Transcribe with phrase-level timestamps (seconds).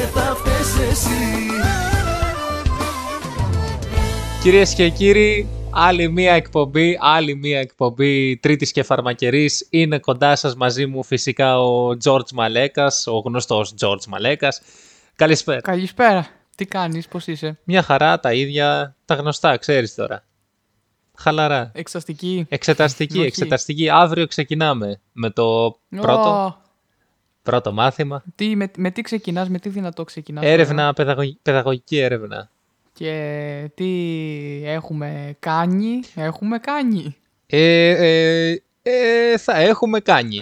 [0.00, 1.10] και θα φταίς εσύ
[4.42, 9.66] Κυρίες και κύριοι, άλλη μία εκπομπή, άλλη μία εκπομπή τρίτης και φαρμακερής.
[9.70, 14.60] Είναι κοντά σας μαζί μου φυσικά ο George Μαλέκας, ο γνωστός George Μαλέκας.
[15.16, 15.60] Καλησπέρα.
[15.60, 16.26] Καλησπέρα.
[16.56, 20.24] Τι κάνεις, πώς είσαι; Μια χαρά, τα ίδια, τα γνωστά, ξέρεις τώρα.
[21.16, 21.70] Χαλαρά.
[21.74, 22.46] Εξαστική.
[22.48, 23.26] Εξεταστική, Όχι.
[23.26, 23.88] εξεταστική.
[23.88, 26.69] Αύριο ξεκινάμε με το πρώτο, Ω,
[27.42, 28.22] πρώτο μάθημα.
[28.34, 30.44] τι, με, με τι ξεκινάς, με τι δυνατό ξεκινάς.
[30.44, 32.50] Έρευνα, παιδαγωγ- παιδαγωγική έρευνα.
[32.92, 33.88] Και τι
[34.64, 37.16] έχουμε κάνει, έχουμε κάνει.
[37.46, 37.88] Ε,
[38.50, 40.40] ε, ε, θα έχουμε κάνει.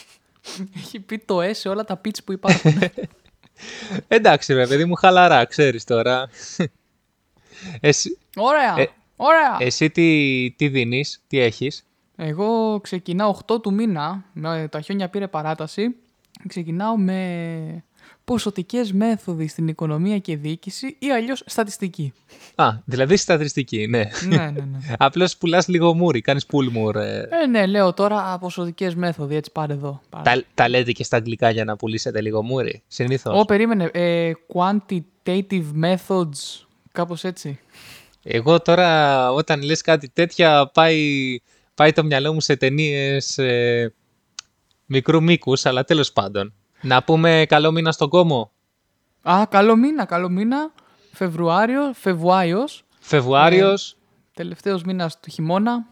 [0.76, 2.78] Έχει πει το S σε όλα τα pitch που υπάρχουν.
[4.08, 6.28] Εντάξει ρε παιδί μου, χαλαρά, ξέρεις τώρα.
[7.80, 8.86] Εσύ, Ωραία, Ε,
[9.16, 9.56] ωραία.
[9.58, 11.84] εσύ τι, τι δίνεις, τι έχεις;
[12.16, 15.96] Εγώ ξεκινάω 8 του μήνα, με, τα χιόνια πήρε παράταση.
[16.48, 17.84] Ξεκινάω με
[18.24, 22.12] ποσοτικές μέθοδοι στην οικονομία και διοίκηση ή αλλιώς στατιστική.
[22.54, 24.04] Α, δηλαδή στατιστική, ναι.
[24.28, 24.78] ναι, ναι, ναι.
[24.98, 26.96] Απλώς πουλάς λίγο μούρι, κάνεις πουλμουρ.
[26.96, 27.28] Ε.
[27.42, 30.00] Ε, ναι, λέω τώρα ποσοτικές μέθοδοι, έτσι πάρε εδώ.
[30.08, 30.22] Πάρε.
[30.24, 33.40] Τα, τα λέτε και στα αγγλικά για να πουλήσετε λίγο μούρι, συνήθως.
[33.40, 33.90] Ω, περίμενε.
[33.92, 36.66] Ε, quantitative methods.
[36.92, 37.58] Κάπως έτσι.
[38.22, 41.38] Εγώ τώρα όταν λες κάτι τέτοια πάει,
[41.74, 43.94] πάει το μυαλό μου σε ταινίες ε,
[44.86, 46.52] μικρού μήκους, αλλά τέλος πάντων.
[46.80, 48.50] Να πούμε καλό μήνα στον κόμο.
[49.22, 50.72] Α, καλό μήνα, καλό μήνα.
[51.12, 52.84] Φεβρουάριο, Φεβουάιος.
[53.00, 53.96] Φεβρουάριος,
[54.34, 55.86] Τελευταίος μήνας του χειμώνα.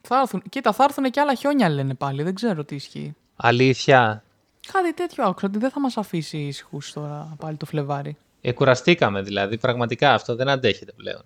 [0.00, 2.22] Θα έρθουν, κοίτα, θα έρθουν και άλλα χιόνια λένε πάλι.
[2.22, 3.14] Δεν ξέρω τι ισχύει.
[3.36, 4.24] αλήθεια.
[4.72, 8.16] Κάτι τέτοιο άκουσα ότι δεν θα μας αφήσει ήσυχους τώρα πάλι το Φλεβάρι.
[8.40, 11.22] Ε, κουραστήκαμε δηλαδή, πραγματικά αυτό δεν αντέχεται πλέον.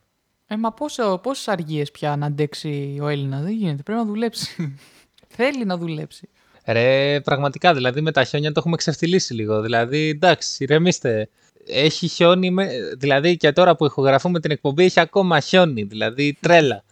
[0.47, 4.79] Ε, μα πόσο, πόσες αργίες πια να αντέξει ο Έλληνας; Δεν γίνεται, πρέπει να δουλέψει.
[5.37, 6.29] Θέλει να δουλέψει.
[6.71, 9.61] Ρε, πραγματικά, δηλαδή με τα χιόνια το έχουμε ξεφτυλίσει λίγο.
[9.61, 11.29] Δηλαδή, εντάξει, ηρεμήστε.
[11.67, 12.69] Έχει χιόνι, με...
[12.99, 16.85] δηλαδή και τώρα που ηχογραφούμε την εκπομπή έχει ακόμα χιόνι, δηλαδή τρέλα.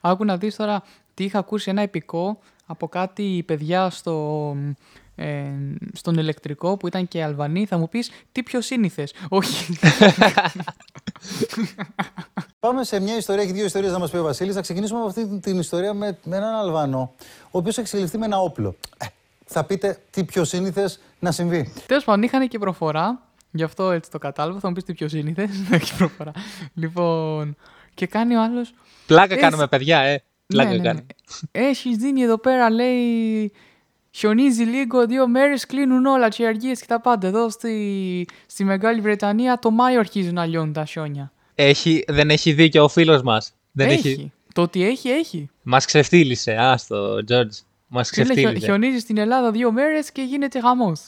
[0.00, 0.82] Άκου να δεις τώρα
[1.14, 4.56] τι είχα ακούσει ένα επικό από κάτι παιδιά στο,
[5.14, 5.44] ε,
[5.92, 7.66] στον ηλεκτρικό που ήταν και Αλβανοί.
[7.66, 9.14] Θα μου πεις τι πιο σύνηθες.
[9.28, 9.78] Όχι.
[12.60, 14.54] Πάμε σε μια ιστορία, έχει δύο ιστορίες να μας πει ο Βασίλης.
[14.54, 17.14] Θα ξεκινήσουμε από αυτή την ιστορία με, με έναν Αλβανό,
[17.44, 18.76] ο οποίος έχει συλληφθεί με ένα όπλο.
[18.98, 19.06] Ε,
[19.44, 21.72] θα πείτε τι πιο σύνηθες να συμβεί.
[21.86, 23.22] Τέλος πάντων είχαν και προφορά.
[23.50, 24.58] Γι' αυτό έτσι το κατάλαβα.
[24.60, 25.50] Θα μου πεις τι πιο σύνηθες.
[25.70, 26.32] Έχει προφορά.
[26.74, 27.56] Λοιπόν,
[27.94, 28.74] και κάνει ο άλλος...
[29.06, 30.22] Πλάκα Έχει- κάνουμε, παιδιά, ε.
[30.46, 30.88] Πλάκα ναι, ναι, ναι.
[30.88, 31.06] κάνουμε.
[31.52, 33.52] Έχεις δίνει εδώ πέρα, λέει,
[34.10, 37.26] χιονίζει λίγο, δύο μέρες κλείνουν όλα και οι αργίες και τα πάντα.
[37.26, 41.32] Εδώ στη, στη Μεγάλη Βρετανία το Μάιο αρχίζουν να λιώνουν τα χιόνια.
[41.60, 43.52] Έχει, δεν έχει δίκιο ο φίλος μας.
[43.72, 44.08] Δεν έχει.
[44.08, 44.32] έχει.
[44.52, 45.50] Το ότι έχει, έχει.
[45.62, 47.56] Μας ξεφτύλισε, άστο, Τζόρτζ.
[47.86, 48.66] Μας Τι λέει, χιο- ξεφτύλισε.
[48.66, 51.00] χιονίζεις στην Ελλάδα δύο μέρες και γίνεται χαμός.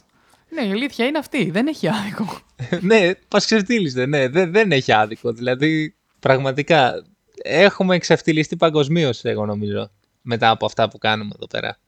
[0.49, 1.51] Ναι, η αλήθεια είναι αυτή.
[1.51, 2.39] Δεν έχει άδικο.
[2.91, 4.29] ναι, μας ξεφτύλισε, ναι.
[4.29, 5.33] Δεν, δεν έχει άδικο.
[5.33, 7.05] Δηλαδή, πραγματικά,
[7.43, 9.91] έχουμε ξεφτυλιστεί παγκοσμίως, εγώ νομίζω.
[10.23, 11.79] Μετά από αυτά που κάνουμε εδώ πέρα.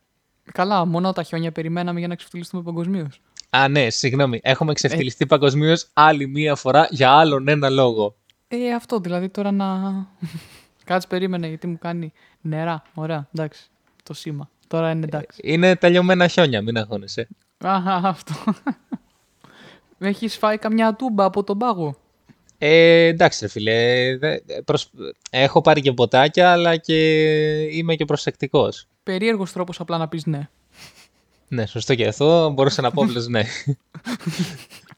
[0.53, 3.21] Καλά, μόνο τα χιόνια περιμέναμε για να ξεφτυλιστούμε παγκοσμίως.
[3.51, 4.41] Α, ναι, συγγνώμη.
[4.43, 8.17] Έχουμε ξεφτυλιστεί παγκοσμίως άλλη μία φορά για άλλον ένα λόγο.
[8.55, 9.67] Ε, αυτό δηλαδή τώρα να.
[10.85, 12.83] Κάτσε περίμενε γιατί μου κάνει νερά.
[12.95, 13.63] Ωραία, εντάξει.
[14.03, 14.51] Το σήμα.
[14.67, 15.41] Τώρα είναι εντάξει.
[15.45, 17.29] Είναι τελειωμένα χιόνια, μην αγχώνεσαι.
[17.59, 18.35] Αχα, αυτό.
[19.99, 21.97] Έχεις φάει καμιά τούμπα από τον πάγο;
[22.59, 24.17] Ε, εντάξει, ρε φίλε.
[24.17, 24.91] δε- προσ-
[25.31, 26.97] Έχω πάρει και ποτάκια, αλλά και
[27.63, 28.87] είμαι και προσεκτικός.
[29.03, 30.49] Περίεργος τρόπος απλά να πεις ναι.
[31.49, 32.51] Ναι, σωστό και αυτό.
[32.51, 33.43] Μπορούσα να πω απλώς ναι.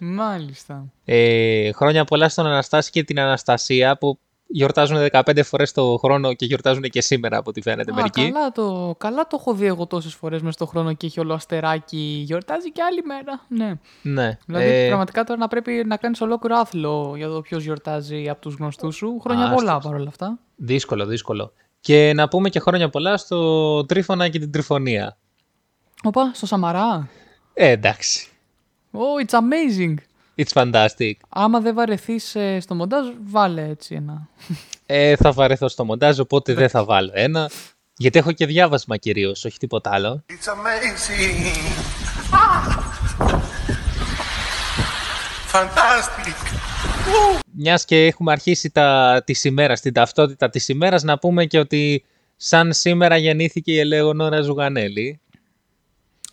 [0.00, 0.84] Μάλιστα.
[1.04, 4.18] Ε, χρόνια πολλά στον Αναστάση και την Αναστασία που
[4.50, 8.30] γιορτάζουν 15 φορές το χρόνο και γιορτάζουν και σήμερα από ό,τι φαίνεται Α, μερικοί.
[8.32, 11.34] καλά, το, καλά το έχω δει εγώ τόσες φορές μέσα στον χρόνο και έχει όλο
[11.34, 12.22] αστεράκι.
[12.26, 13.44] Γιορτάζει και άλλη μέρα.
[13.48, 13.74] Ναι.
[14.02, 14.38] Ναι.
[14.46, 18.40] Δηλαδή, Ε, πραγματικά τώρα να πρέπει να κάνεις ολόκληρο άθλο για το ποιος γιορτάζει από
[18.40, 19.18] τους γνωστούς σου.
[19.20, 19.90] Χρόνια Α, πολλά άστος.
[19.90, 20.38] παρόλα αυτά.
[20.56, 21.52] Δύσκολο, δύσκολο.
[21.80, 25.16] Και να πούμε και χρόνια πολλά στο Τρίφωνα και την Τριφωνία.
[26.02, 27.08] Οπα, στο Σαμαρά.
[27.54, 28.28] Ε, εντάξει.
[28.92, 29.94] Oh, it's amazing.
[30.36, 31.12] It's fantastic.
[31.28, 34.28] Άμα δεν βαρεθείς στο μοντάζ, βάλε έτσι ένα.
[34.86, 37.50] Ε, θα βαρεθώ στο μοντάζ, οπότε δεν θα βάλω ένα.
[37.96, 40.24] Γιατί έχω και διάβασμα κυρίως, όχι τίποτα άλλο.
[40.26, 41.44] It's amazing.
[45.52, 46.34] Fantastic.
[47.52, 52.04] Μιας και έχουμε αρχίσει τα, της ημέρας, την ταυτότητα της ημέρας, να πούμε και ότι
[52.36, 55.20] σαν σήμερα γεννήθηκε η Ελεονόρα Ζουγανέλη.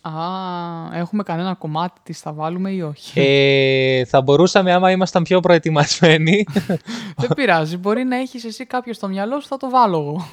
[0.06, 5.40] Α, έχουμε κανένα κομμάτι της, θα βάλουμε ή όχι; Ε, θα μπορούσαμε άμα ήμασταν πιο
[5.40, 6.46] προετοιμασμένοι.
[7.16, 10.28] Δεν πειράζει, μπορεί να έχεις εσύ κάποιο στο μυαλό σου, θα το βάλω εγώ.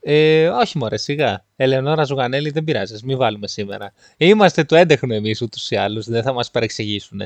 [0.00, 1.44] Ε, όχι μωρέ, σιγά.
[1.56, 3.92] Ελεονόρα Ζουγανέλη δεν πειράζεις, ας μην βάλουμε σήμερα.
[4.16, 7.20] Είμαστε του έντεχνου εμείς ούτως ή άλλως, δεν θα μας παρεξηγήσουν.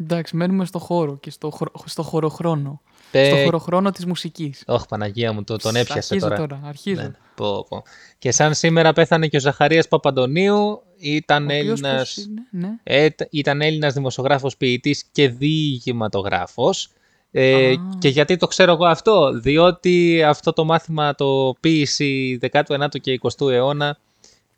[0.00, 1.70] Εντάξει, μένουμε στο χώρο και στο, χρο...
[1.84, 2.80] στο χωροχρόνο.
[3.12, 4.62] Ε, Στο χωροχρόνο της μουσικής.
[4.66, 6.36] Όχι Παναγία μου, το, τον Σ' έπιασε αρχίζω τώρα.
[6.36, 7.00] τώρα, αρχίζω.
[7.02, 7.82] Ναι, πω, πω.
[8.18, 12.14] Και σαν σήμερα πέθανε και ο Ζαχαρίας Παπαντονίου, ήταν Ο οποίος Έλληνας...
[12.14, 12.68] πώς είναι, ναι.
[12.82, 16.88] Ε, τ- ήταν Έλληνας δημοσιογράφος, ποιητής και διηγηματογράφος.
[17.34, 17.74] Ε, Α.
[17.98, 23.50] και γιατί το ξέρω εγώ αυτό, διότι αυτό το μάθημα το ποίηση 19ου και 20ου
[23.50, 23.98] αιώνα,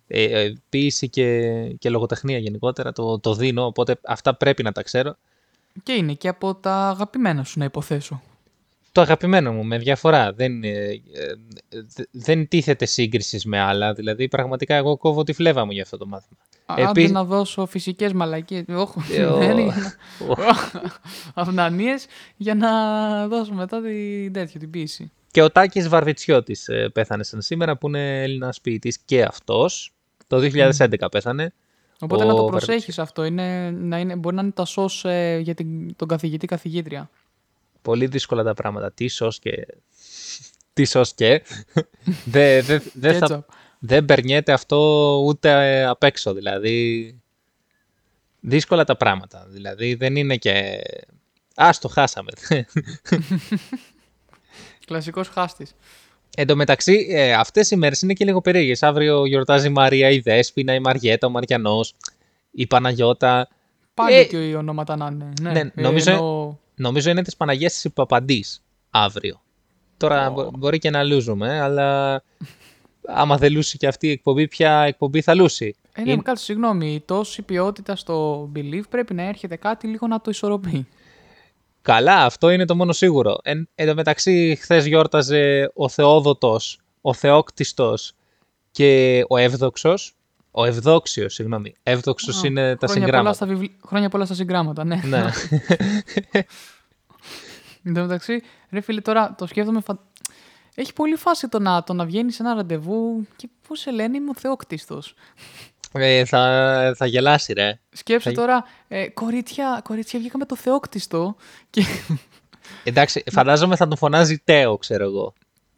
[0.06, 4.82] ε, ε, ποίηση και, και λογοτεχνία γενικότερα, το, το δίνω, οπότε αυτά πρέπει να τα
[4.82, 5.16] ξέρω.
[5.82, 8.22] Και είναι και από τα αγαπημένα σου να υποθέσω.
[8.94, 10.32] Το αγαπημένο μου, με διαφορά.
[10.32, 10.98] Δεν, ε, ε,
[11.68, 13.92] δε- δεν τίθεται σύγκριση με άλλα.
[13.92, 16.38] Δηλαδή, πραγματικά εγώ κόβω τη φλέβα μου για αυτό το μάθημα.
[16.66, 18.64] Α, Επίσης- Άντε να δώσω φυσικές μαλακίες.
[18.68, 19.72] Όχι, Ε, ο- δεν είναι.
[20.28, 20.34] ο-
[21.34, 22.06] Αυνανίες
[22.36, 22.70] για να
[23.28, 25.10] δώσω μετά την τέτοια, την ποίηση.
[25.30, 29.92] Και ο Τάκης Βαρβιτσιώτης ε, πέθανε σαν σήμερα, που είναι Έλληνας ποιητής και αυτός.
[30.26, 31.52] Το 2011 πέθανε.
[32.00, 32.66] Οπότε Ο να το Βαρβιτσιώτης.
[32.66, 33.24] προσέχεις αυτό.
[33.24, 37.10] Είναι, να είναι, μπορεί να είναι τα σως ε, για την, τον καθηγητή καθηγήτρια.
[37.84, 38.92] Πολύ δύσκολα τα πράγματα.
[38.92, 39.66] Τι σως και...
[40.72, 41.42] Τι σως και...
[42.24, 43.18] Δεν δε, δε θα...
[43.18, 43.48] Κέτσαπ.
[43.78, 44.76] δεν περνιέται αυτό
[45.24, 46.32] ούτε ε, απ' έξω.
[46.34, 47.14] Δηλαδή,
[48.40, 49.46] δύσκολα τα πράγματα.
[49.48, 50.80] Δηλαδή, δεν είναι και...
[51.54, 52.30] Ας το χάσαμε.
[54.86, 55.74] Κλασικός χάστης.
[56.36, 58.82] Εν τω μεταξύ, ε, αυτές οι μέρες είναι και λίγο περίεργες.
[58.82, 61.94] Αύριο γιορτάζει η Μαρία, η Δέσποινα, η Μαριέτα, ο Μαριανός,
[62.50, 63.48] η Παναγιώτα.
[63.94, 65.28] Πάλι Ε, και οι ονόματα να είναι.
[65.40, 66.43] Ναι, ναι, Ε, νομίζω- εννοώ-
[66.74, 69.40] Νομίζω είναι της Παναγίας της Παπαντής αύριο.
[69.96, 72.22] Τώρα μπο- μπορεί και να λούζουμε, αλλά
[73.06, 76.44] άμα δεν λούσει και αυτή η εκπομπή, ποια εκπομπή θα λούσει; Ε, ναι, Είναι- κάτσε,
[76.44, 76.94] συγγνώμη.
[76.94, 80.86] Η τόση ποιότητα στο Believe πρέπει να έρχεται κάτι λίγο να το ισορροπεί.
[81.82, 83.38] Καλά, αυτό είναι το μόνο σίγουρο.
[83.42, 88.12] Εν, εν τω μεταξύ, χθες γιόρταζε ο Θεόδοτος, ο Θεόκτιστος
[88.70, 90.14] και ο Εύδοξος.
[90.56, 91.74] Ο Ευδόξιος, συγγνώμη.
[91.82, 93.32] Εύδοξος Α, είναι τα χρόνια πολλά, συγγράμματα.
[93.34, 93.64] στα βιβλ...
[93.86, 95.00] χρόνια πολλά στα συγγράμματα, ναι.
[95.04, 95.24] ναι.
[97.82, 99.80] Εν τω μεταξύ, ρε φίλε, τώρα το σκέφτομαι.
[99.80, 99.98] Φα...
[100.74, 104.16] Έχει πολύ φάση το να, το να βγαίνεις σε ένα ραντεβού και πώ σε λένε,
[104.16, 105.14] είμαι ο Θεόκτιστος.
[105.92, 107.78] ε, θα, θα γελάσει, ρε.
[107.90, 111.36] Σκέψε Θα- τώρα, ε, κορίτσια, κορίτσια, βγήκαμε το Θεόκτιστο.
[111.70, 111.82] Και.
[112.84, 115.32] Εντάξει, φαντάζομαι θα τον φωνάζει Τέο, ξέρω εγώ.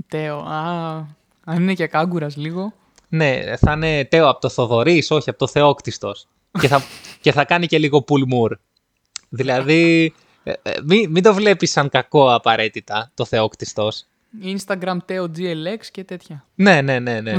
[0.08, 0.96] Τέο, α.
[1.44, 2.72] Αν είναι και κάγκουρας λίγο.
[3.08, 6.26] Ναι, θα είναι Τέο από το Θοδωρής, όχι από το Θεόκτιστος.
[6.60, 6.82] και, θα,
[7.20, 8.56] και θα κάνει και λίγο πουλμούρ.
[9.28, 14.04] Δηλαδή, ε, ε, μην, μην το βλέπεις σαν κακό απαραίτητα, το Θεόκτιστος.
[14.42, 16.44] Instagram Τέο GLX και τέτοια.
[16.54, 17.36] Ναι, ναι, ναι, ναι.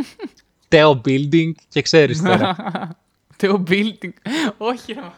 [0.68, 2.56] Τέο Building και ξέρεις τώρα.
[3.38, 4.12] Τέο Building.
[4.56, 5.00] Όχι, ρε.
[5.00, 5.14] μα.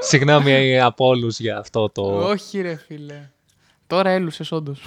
[0.00, 2.02] Συγγνώμη από όλους για αυτό το...
[2.02, 3.30] Όχι, ρε φίλε.
[3.86, 4.82] Τώρα έλουσες, όντως.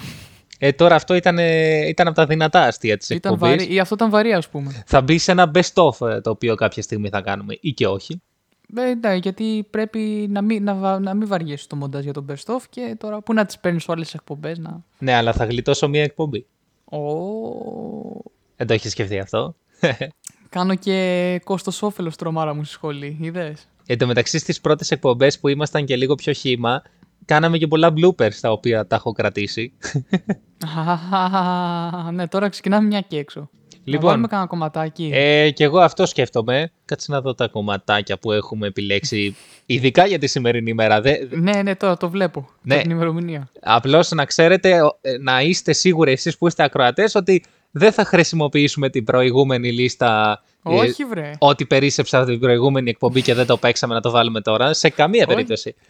[0.58, 3.56] Ε, τώρα αυτό ήταν, ε, ήταν από τα δυνατά αστεία της Ήταν εκπομπής.
[3.58, 3.74] βαρύ.
[3.74, 4.82] Ή αυτό ήταν βαρύ, ας πούμε.
[4.86, 8.22] Θα μπει σε ένα best-of ε, το οποίο κάποια στιγμή θα κάνουμε ή και όχι.
[8.76, 12.26] Ε, ναι, γιατί πρέπει να μην, να, βα- να μην βαριέσαι το μοντάζ για τον
[12.28, 14.84] best of και τώρα πού να τις παίρνεις σε άλλες εκπομπές να...
[14.98, 16.46] Ναι, αλλά θα γλιτώσω μία εκπομπή.
[16.84, 16.98] Ω,
[18.56, 19.54] Δεν το έχεις σκεφτεί αυτό;
[20.48, 25.38] κάνω και κόστος όφελος τρομάρα μου στη σχολή, είδες; Εν τω μεταξύ στις πρώτες εκπομπές
[25.38, 26.82] που ήμασταν και λίγο πιο χήμα,
[27.28, 29.72] κάναμε και πολλά bloopers τα οποία τα έχω κρατήσει.
[30.76, 33.50] Α, ναι, τώρα ξεκινάμε μια και έξω.
[33.84, 35.10] Λοιπόν, να βάλουμε κανένα κομματάκι.
[35.14, 36.70] Ε, και εγώ αυτό σκέφτομαι.
[36.84, 41.00] Κάτσε να δω τα κομματάκια που έχουμε επιλέξει, ειδικά για τη σημερινή ημέρα.
[41.00, 42.48] Δε, Ναι, ναι, τώρα το βλέπω.
[42.62, 42.74] Ναι.
[42.74, 42.82] Ναι.
[42.82, 43.48] Την ημερομηνία.
[43.62, 48.04] Απλώς να ξέρετε, ο- ε, να είστε σίγουροι εσείς που είστε ακροατές ότι δεν θα
[48.04, 51.30] χρησιμοποιήσουμε την προηγούμενη λίστα ε, Όχι, βρε.
[51.38, 54.72] ό,τι περίσσεψα την προηγούμενη εκπομπή και δεν το παίξαμε να το βάλουμε τώρα.
[54.72, 55.34] Σε καμία Όχι.
[55.34, 55.68] περίπτωση.
[55.68, 55.88] Όχι,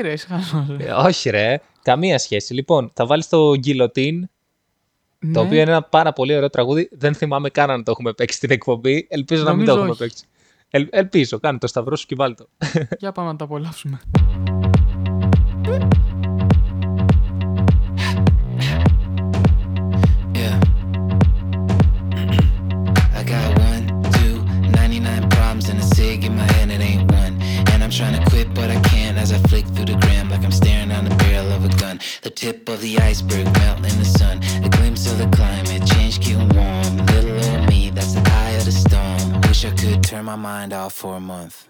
[0.00, 0.66] ρε, σχάζω.
[0.78, 2.54] Ε, όχι ρε, καμία σχέση.
[2.54, 4.20] Λοιπόν, θα βάλεις το Guillotine,
[5.18, 5.32] Ναι.
[5.32, 6.88] το οποίο είναι ένα πάρα πολύ ωραίο τραγούδι.
[6.92, 9.06] Δεν θυμάμαι καν αν το έχουμε παίξει στην εκπομπή.
[9.10, 10.00] Ελπίζω να μην το Νομίζω έχουμε όχι.
[10.00, 10.24] παίξει.
[10.70, 12.48] Ελ, ελπίζω, κάνε το σταυρό σου και βάλ το.
[12.98, 14.00] Για πάμε να τα απολαύσουμε.
[32.22, 34.40] The tip of the iceberg melting in the sun.
[34.64, 37.06] A glimpse of the climate change, getting warm.
[37.06, 39.40] Little old me, that's the eye of the storm.
[39.42, 41.68] Wish I could turn my mind off for a month.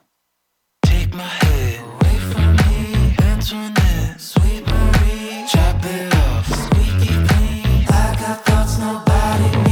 [0.85, 3.17] Take my head away from me.
[3.21, 5.45] Antoinette, sweet Marie.
[5.49, 7.87] Chop it off, squeaky clean.
[7.89, 9.70] I got thoughts nobody needs.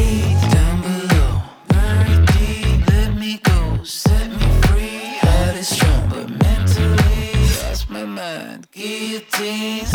[8.81, 9.89] It is.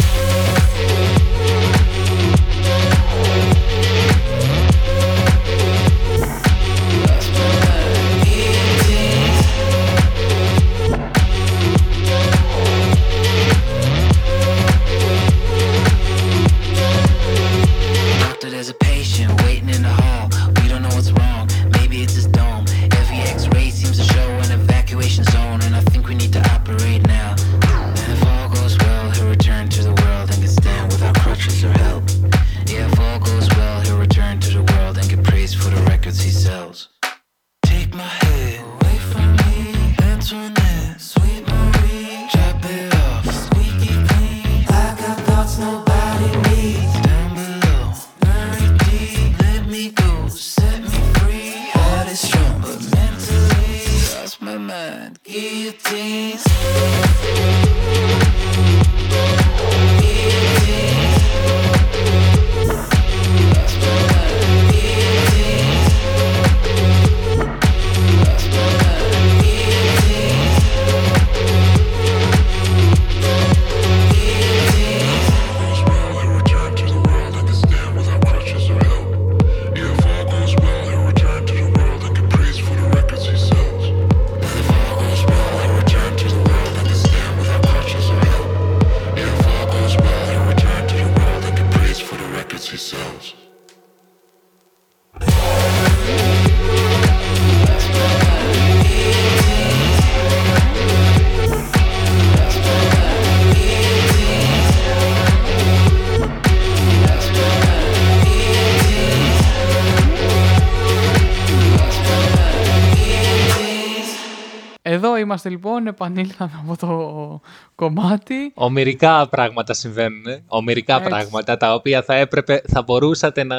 [115.23, 117.41] Είμαστε λοιπόν, επανήλθαμε από το
[117.75, 118.51] κομμάτι.
[118.53, 120.25] Ομερικά πράγματα συμβαίνουν.
[120.27, 120.43] ε.
[120.47, 121.09] Ομερικά Έτσι.
[121.09, 123.57] πράγματα τα οποία θα έπρεπε, θα μπορούσατε να.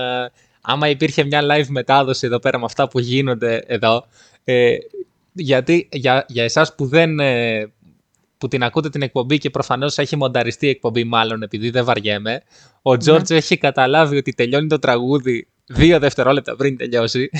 [0.60, 4.06] Άμα υπήρχε μια live μετάδοση εδώ πέρα με αυτά που γίνονται εδώ.
[4.44, 4.76] Ε,
[5.32, 7.20] γιατί για, για εσάς που δεν.
[7.20, 7.72] ε,
[8.38, 12.42] που την ακούτε την εκπομπή και προφανώς έχει μονταριστεί η εκπομπή μάλλον επειδή δεν βαριέμαι.
[12.82, 17.30] Ο Τζόρτζ έχει καταλάβει ότι τελειώνει το τραγούδι δύο δευτερόλεπτα πριν τελειώσει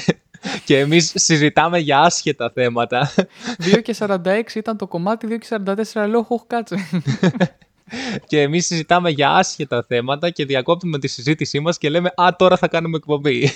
[0.67, 3.11] και εμείς συζητάμε για άσχετα θέματα
[3.75, 4.17] 2 και 46
[4.55, 5.47] ήταν το κομμάτι, 2 και
[6.05, 6.77] 44 λέω, όχι κάτσε.
[8.27, 12.57] και εμείς συζητάμε για άσχετα θέματα και διακόπτουμε τη συζήτησή μας και λέμε «Α, τώρα
[12.57, 13.51] θα κάνουμε εκπομπή».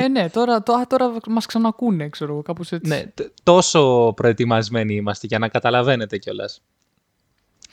[0.00, 2.90] ε, ναι, τώρα, τώρα, τώρα μας ξανακούνε, ξέρω εγώ, κάπως έτσι.
[2.90, 6.62] ναι, τ- τόσο προετοιμασμένοι είμαστε για να καταλαβαίνετε κιόλας.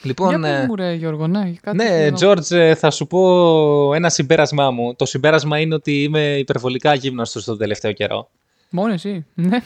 [0.03, 2.91] Λοιπόν, Για πες ε, μου ρε Γιώργο, ναι, κάτι ναι, θέλω να- Τζόρτζ, ε, θα
[2.91, 4.95] σου πω ένα συμπέρασμά μου.
[4.95, 8.29] Το συμπέρασμα είναι ότι είμαι υπερβολικά γύμναστος τον τελευταίο καιρό.
[8.75, 9.57] Μόνος εσύ, ναι.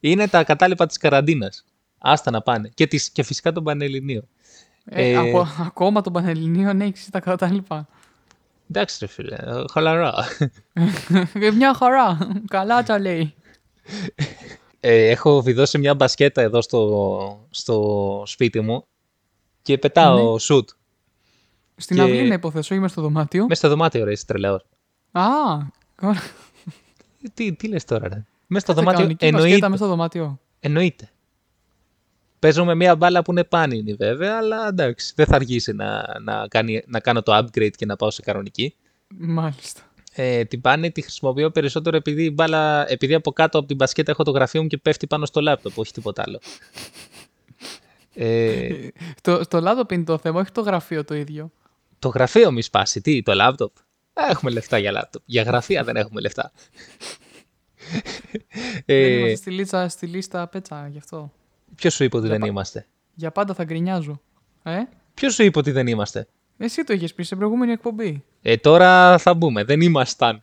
[0.00, 1.64] Είναι τα κατάλοιπα της καραντίνας.
[1.98, 2.68] Άστα να πάνε.
[2.74, 4.22] Και, τις, και φυσικά τον Πανελληνίο.
[4.84, 7.88] Ε, Ε, από, ακόμα τον Πανελληνίων έχεις τα κατάλοιπα.
[8.70, 10.14] Εντάξει ρε φίλε, ε, χαλαρά.
[11.34, 13.34] Ε, Μια χαρά, καλά τα λέει.
[14.80, 18.86] Ε, έχω βιδώσει μια μπασκέτα εδώ στο, στο σπίτι μου
[19.62, 20.38] και πετάω Ναι.
[20.38, 20.68] σουτ.
[21.76, 23.42] Στην Και- αυλή να υποθέσω, είμαι στο δωμάτιο.
[23.46, 24.64] Μέσα στο δωμάτιο ρε, είσαι τρελαίος.
[25.12, 25.22] Α,
[25.94, 26.12] καλά.
[26.14, 26.20] Ε,
[27.34, 29.68] Τι, τι λες τώρα ρε; Μέσα στο Κάτσε, δωμάτιο κανονική μπασκέτα εννοείται.
[29.68, 30.40] μες στο δωμάτιο.
[30.60, 31.08] εννοείται.
[32.38, 36.46] Παίζω με μια μπάλα που είναι πάνινη βέβαια, αλλά εντάξει, δεν θα αργήσει να, να,
[36.48, 38.74] κάνει, να κάνω το upgrade και να πάω σε κανονική.
[39.18, 39.80] Μάλιστα.
[40.16, 44.10] Ε, την πάνη τη χρησιμοποιώ περισσότερο επειδή, η μπάλα, επειδή από κάτω από την μπασκέτα
[44.10, 46.40] έχω το γραφείο μου και πέφτει πάνω στο λάπτοπ, όχι τίποτα άλλο.
[48.14, 48.88] Ε,
[49.20, 51.50] Το, στο λάπτοπ είναι το θέμα, όχι το γραφείο το ίδιο.
[51.98, 53.70] το γραφείο μη σπάσει, τι, το λάπτοπ;
[54.14, 55.22] Ε, Έχουμε λεφτά για λάπτοπ.
[55.26, 56.52] Για γραφεία δεν έχουμε λεφτά.
[58.86, 61.32] Δεν ε, είμαστε στη λίστα, στη λίστα πέτσα γι' αυτό.
[61.74, 64.20] Ποιος σου είπε ότι δεν πα- είμαστε; Για πάντα θα γκρινιάζω.
[64.62, 64.80] Ε,
[65.14, 66.26] Ποιος σου είπε ότι δεν είμαστε;
[66.58, 68.24] εσύ το είχες πει σε προηγούμενη εκπομπή.
[68.42, 69.64] Ε, τώρα θα μπούμε.
[69.64, 70.42] Δεν ήμασταν.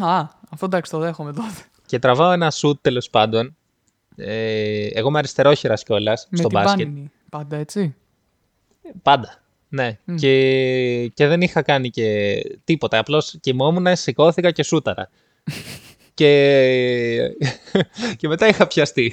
[0.00, 0.18] Α,
[0.50, 1.48] αυτό εντάξει το δέχομαι τότε.
[1.86, 3.56] Και τραβάω ένα σουτ τέλος πάντων.
[4.16, 6.86] Ε, εγώ είμαι αριστερόχειρας κιόλας Με στο την μπάσκετ.
[6.86, 7.10] πάνινη.
[7.30, 7.94] Πάντα έτσι.
[9.02, 9.42] Πάντα.
[9.68, 9.98] Ναι.
[10.14, 12.98] Και, και δεν είχα κάνει και τίποτα.
[12.98, 15.10] Απλώς κοιμόμουν, σηκώθηκα και σούταρα.
[16.14, 17.36] και,
[18.16, 19.12] και μετά είχα πιαστεί.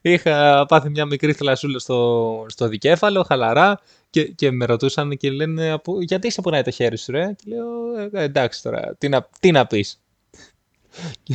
[0.00, 3.80] είχα πάθει μια μικρή θλασσούλα στο, στο δικέφαλο, χαλαρά.
[4.10, 7.44] Και, και με ρωτούσαν και λένε από, γιατί σε πονάει το χέρι σου ρε; Και
[7.46, 10.00] λέω «Ε, εντάξει τώρα, τι να, τι να πεις.
[11.22, 11.34] και,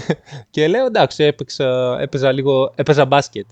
[0.49, 3.45] και λέω εντάξει έπαιξα, έπαιζα λίγο, έπαιζα μπάσκετ.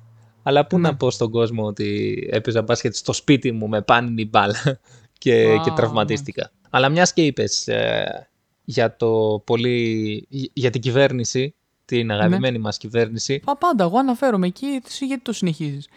[0.48, 4.56] Αλλά πού να πω στον κόσμο ότι έπαιζα μπάσκετ στο σπίτι μου με πάνινη μπάλα
[5.24, 6.52] και, Α, και τραυματίστηκα.
[6.70, 8.30] Αλλά μιας και είπες ε,
[8.64, 14.82] για, το πολύ, για την κυβέρνηση, την αγαπημένη μας κυβέρνηση, Πα, πάντα, εγώ αναφέρομαι εκεί,
[14.86, 15.88] εσύ γιατί το συνεχίζεις;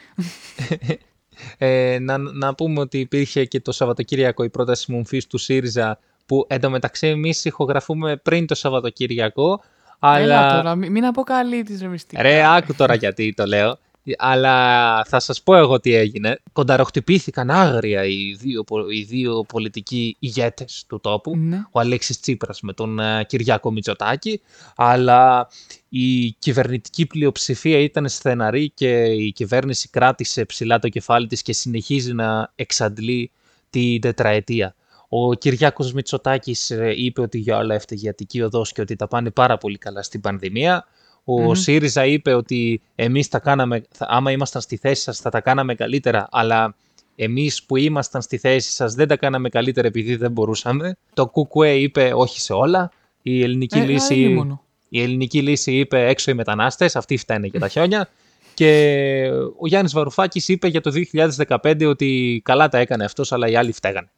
[1.58, 6.46] ε, να, να πούμε ότι υπήρχε και το Σαββατοκύριακο η πρόταση μομφής του ΣΥΡΙΖΑ που
[6.48, 9.60] εντωμεταξύ εμείς ηχογραφούμε πριν το Σαββατοκύριακο
[9.98, 10.22] αλλά...
[10.22, 12.22] Έλα τώρα, μην, μην αποκαλύπτεις ρε μυστικά.
[12.22, 13.78] Ρε, άκου τώρα γιατί το λέω.
[14.18, 16.38] Αλλά θα σας πω εγώ τι έγινε.
[16.52, 21.36] Κονταροχτυπήθηκαν άγρια οι δύο, πο- οι δύο πολιτικοί ηγέτες του τόπου.
[21.36, 21.62] Ναι.
[21.70, 24.40] Ο Αλέξης Τσίπρας με τον ε, Κυριάκο Μητσοτάκη.
[24.76, 25.48] Αλλά
[25.88, 32.12] η κυβερνητική πλειοψηφία ήταν στεναρή και η κυβέρνηση κράτησε ψηλά το κεφάλι της και συνεχίζει
[32.12, 33.30] να εξαντλεί
[33.70, 34.74] την τετραετία.
[35.08, 39.08] Ο Κυριάκος Μητσοτάκης ε, είπε ότι για όλα έφταιγε η Αττική Οδός και ότι τα
[39.08, 40.86] πάνε πάρα πολύ καλά στην πανδημία.
[41.34, 45.40] Ο ΣΥΡΙΖΑ είπε ότι εμείς τα κάναμε, θα- άμα ήμασταν στη θέση σας θα τα
[45.40, 46.74] κάναμε καλύτερα, αλλά
[47.16, 50.96] εμείς που ήμασταν στη θέση σας δεν τα κάναμε καλύτερα επειδή δεν μπορούσαμε.
[51.14, 52.90] Το ΚΚΕ είπε όχι σε όλα.
[53.22, 54.62] Η ελληνική, Ε, α, λύση, ήμονο.
[54.88, 58.08] η ελληνική λύση είπε έξω οι μετανάστες, αυτοί φταίνε για τα χιόνια.
[58.54, 63.56] Και ο Γιάννης Βαρουφάκης είπε για το 2015 ότι καλά τα έκανε αυτός, αλλά οι
[63.56, 64.08] άλλοι φταίγανε.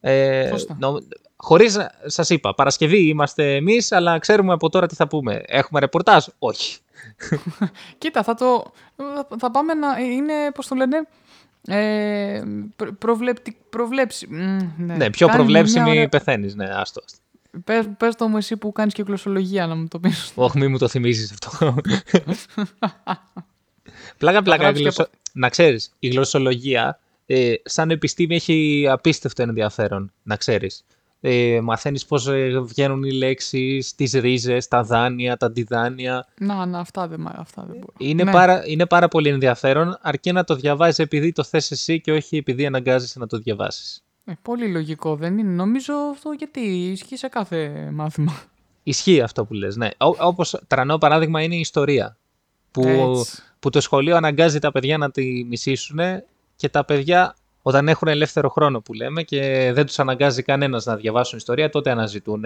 [0.00, 0.76] Ε, Σωστά.
[0.80, 1.02] νο-
[1.44, 5.42] χωρίς, να- σας είπα, Παρασκευή είμαστε εμείς, αλλά ξέρουμε από τώρα τι θα πούμε.
[5.46, 6.78] Έχουμε ρεπορτάζ; Όχι.
[7.98, 8.72] Κοίτα, θα το.
[9.38, 9.98] Θα πάμε να.
[10.00, 11.06] Είναι, πώς το λένε.
[11.66, 12.42] Ε,
[12.76, 14.26] προ- προβλέπτη, προβλέψη.
[14.30, 14.36] μ,
[14.76, 17.02] Ναι, Ναι, πιο Κάνει προβλέψιμη μια ωραία- πεθαίνεις, ναι, άστο.
[17.04, 17.18] άστο.
[17.64, 20.32] Πες, πες το μου εσύ που κάνεις και γλωσσολογία να μου το πεις.
[20.34, 21.74] Όχι, μη μου το θυμίζεις αυτό.
[24.18, 24.62] πλάκα, πλάκα.
[24.62, 30.36] γράψεις και γλωσσο- από- Να ξέρεις, η γλωσσολογία ε, σαν επιστήμη έχει απίστευτο ενδιαφέρον, να
[30.36, 30.84] ξέρεις.
[31.26, 36.26] Ε, μαθαίνεις πώς ε, βγαίνουν οι λέξεις, τις ρίζες, τα δάνεια, τα αντιδάνεια.
[36.38, 37.92] να, να, αυτά δεν, μα- αυτά δεν μπορώ.
[37.98, 38.30] Είναι, Ναι.
[38.32, 42.36] πάρα, είναι πάρα πολύ ενδιαφέρον, αρκεί να το διαβάζεις επειδή το θες εσύ και όχι
[42.36, 44.04] επειδή αναγκάζεσαι να το διαβάσεις.
[44.24, 45.50] Ε, πολύ λογικό δεν είναι.
[45.50, 48.42] Νομίζω αυτό γιατί ισχύει σε κάθε μάθημα.
[48.82, 49.86] Ισχύει αυτό που λες, ναι.
[49.98, 52.16] Ό, όπως τρανό παράδειγμα είναι η ιστορία.
[52.70, 53.42] Που, Έτσι.
[53.58, 55.98] που το σχολείο αναγκάζει τα παιδιά να τη μισήσουν
[56.56, 60.96] και τα παιδιά όταν έχουν ελεύθερο χρόνο που λέμε και δεν τους αναγκάζει κανένας να
[60.96, 62.44] διαβάσουν ιστορία, τότε αναζητούν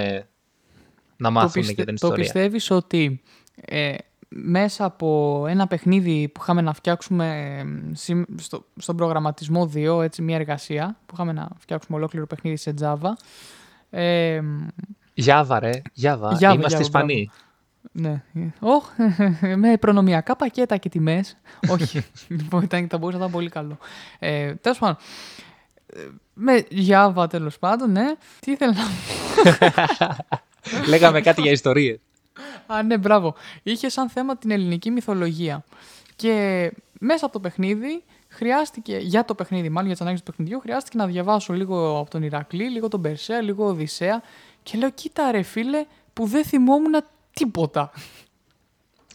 [1.17, 2.17] να μάθουν το, για την το ιστορία.
[2.17, 3.23] πιστεύεις ότι
[3.55, 3.95] ε,
[4.29, 10.23] μέσα από ένα παιχνίδι που είχαμε να φτιάξουμε ε, συμ- στο, στον προγραμματισμό 2, έτσι
[10.23, 13.11] μια εργασία που είχαμε να φτιάξουμε ολόκληρο παιχνίδι σε Java.
[13.91, 14.41] Ε,
[15.15, 17.31] Γιάβα ρε, Γιάβα, Java, είμαστε Java, Ισπανοί.
[17.93, 18.23] Ναι.
[18.61, 18.85] Όχ,
[19.57, 21.37] με προνομιακά πακέτα και τιμές.
[21.73, 23.79] Όχι, λοιπόν, ήταν, θα μπορούσε να ήταν πολύ καλό.
[24.19, 24.97] Ε, τέλος πάντων,
[25.87, 26.01] ε,
[26.35, 28.13] με Java τέλος πάντων, ναι.
[28.41, 28.87] Τι ήθελα να
[30.89, 31.99] Λέγαμε κάτι για ιστορίες.
[32.67, 33.35] Α, ναι, μπράβο.
[33.63, 35.65] Είχε σαν θέμα την ελληνική μυθολογία.
[36.17, 40.61] Και μέσα από το παιχνίδι χρειάστηκε, για το παιχνίδι, μάλλον για τις ανάγκες του παιχνιδιού,
[40.61, 44.23] χρειάστηκε να διαβάσω λίγο από τον Ηρακλή, λίγο τον Περσέα, λίγο Οδυσσέα.
[44.63, 46.95] Και λέω, κοίτα ρε φίλε, που δεν θυμόμουν
[47.39, 47.91] τίποτα.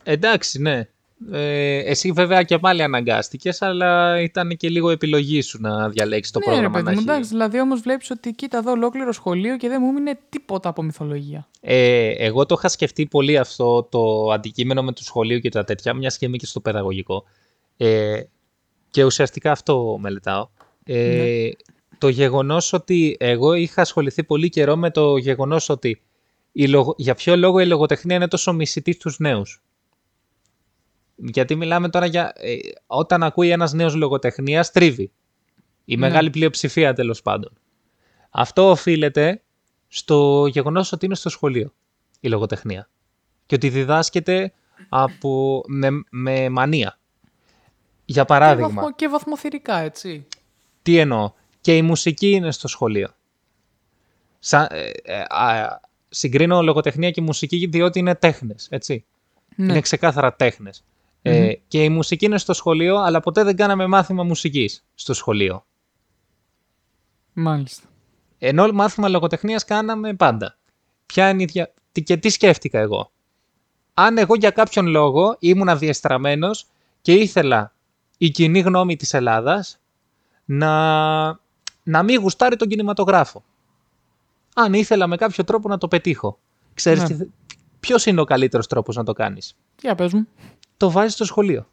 [0.04, 0.88] Εντάξει, ναι.
[1.32, 6.40] Ε, εσύ βέβαια και πάλι αναγκάστηκες, αλλά ήταν και λίγο επιλογή σου να διαλέξεις το
[6.40, 6.74] ναι, ρε πρόγραμμα.
[6.76, 9.78] παιδί να μου, έχει- εντάξει, δηλαδή όμως βλέπεις ότι κοίτα εδώ ολόκληρο σχολείο και δεν
[9.82, 11.48] μου έμεινε τίποτα από μυθολογία.
[11.62, 15.94] Ε, εγώ το είχα σκεφτεί πολύ αυτό το αντικείμενο με το σχολείο και τα τέτοια,
[15.94, 17.24] μιας και είμαι και στο παιδαγωγικό.
[17.78, 18.22] Ε,
[18.90, 20.48] και ουσιαστικά αυτό μελετάω.
[20.86, 21.50] Ε,
[21.98, 26.02] Το γεγονός ότι εγώ είχα ασχοληθεί πολύ καιρό με το γεγονός ότι
[26.56, 29.62] η λογο- για ποιο λόγο η λογοτεχνία είναι τόσο μισητή στους νέους;
[31.16, 32.34] Γιατί μιλάμε τώρα για...
[32.36, 32.56] ε,
[32.88, 35.12] όταν ακούει ένας νέος λογοτεχνίας, τρίβει.
[35.86, 37.52] Η μεγάλη πλειοψηφία τέλος πάντων.
[38.30, 39.42] Αυτό οφείλεται
[39.88, 41.74] στο γεγονός ότι είναι στο σχολείο
[42.20, 42.90] η λογοτεχνία.
[43.46, 44.54] Και ότι διδάσκεται
[44.90, 47.00] από, με, με μανία.
[48.06, 50.28] Για Και, παράδειγμα, βαθμο, και βαθμοθυρικά, έτσι.
[50.82, 53.10] τι εννοώ; Και η μουσική είναι στο σχολείο.
[54.40, 55.80] Σα, ε, ε, α,
[56.14, 59.06] συγκρίνω λογοτεχνία και μουσική διότι είναι τέχνες, έτσι.
[59.56, 59.72] Ναι.
[59.72, 60.84] Είναι ξεκάθαρα τέχνες.
[61.22, 65.66] Ε, και η μουσική είναι στο σχολείο, αλλά ποτέ δεν κάναμε μάθημα μουσικής στο σχολείο.
[67.34, 67.88] Μάλιστα.
[68.38, 70.58] Ενώ μάθημα λογοτεχνίας κάναμε πάντα.
[71.06, 71.74] Ποια είναι η δια...
[71.92, 73.12] τι- Και τι σκέφτηκα εγώ.
[73.94, 76.68] Αν εγώ για κάποιον λόγο ήμουν αδιεστραμμένος
[77.02, 77.74] και ήθελα
[78.18, 79.80] η κοινή γνώμη της Ελλάδας
[80.46, 81.26] να,
[81.84, 83.44] να μην γουστάρει τον κινηματογράφο.
[84.56, 86.40] Αν ήθελα με κάποιο τρόπο να το πετύχω.
[86.74, 87.08] Ξέρεις Ναι.
[87.08, 87.28] τι θε-
[87.80, 90.28] ποιος είναι ο καλύτερος τρόπος να το κάνεις; Για πες μου.
[90.78, 91.68] Το βάζεις στο σχολείο.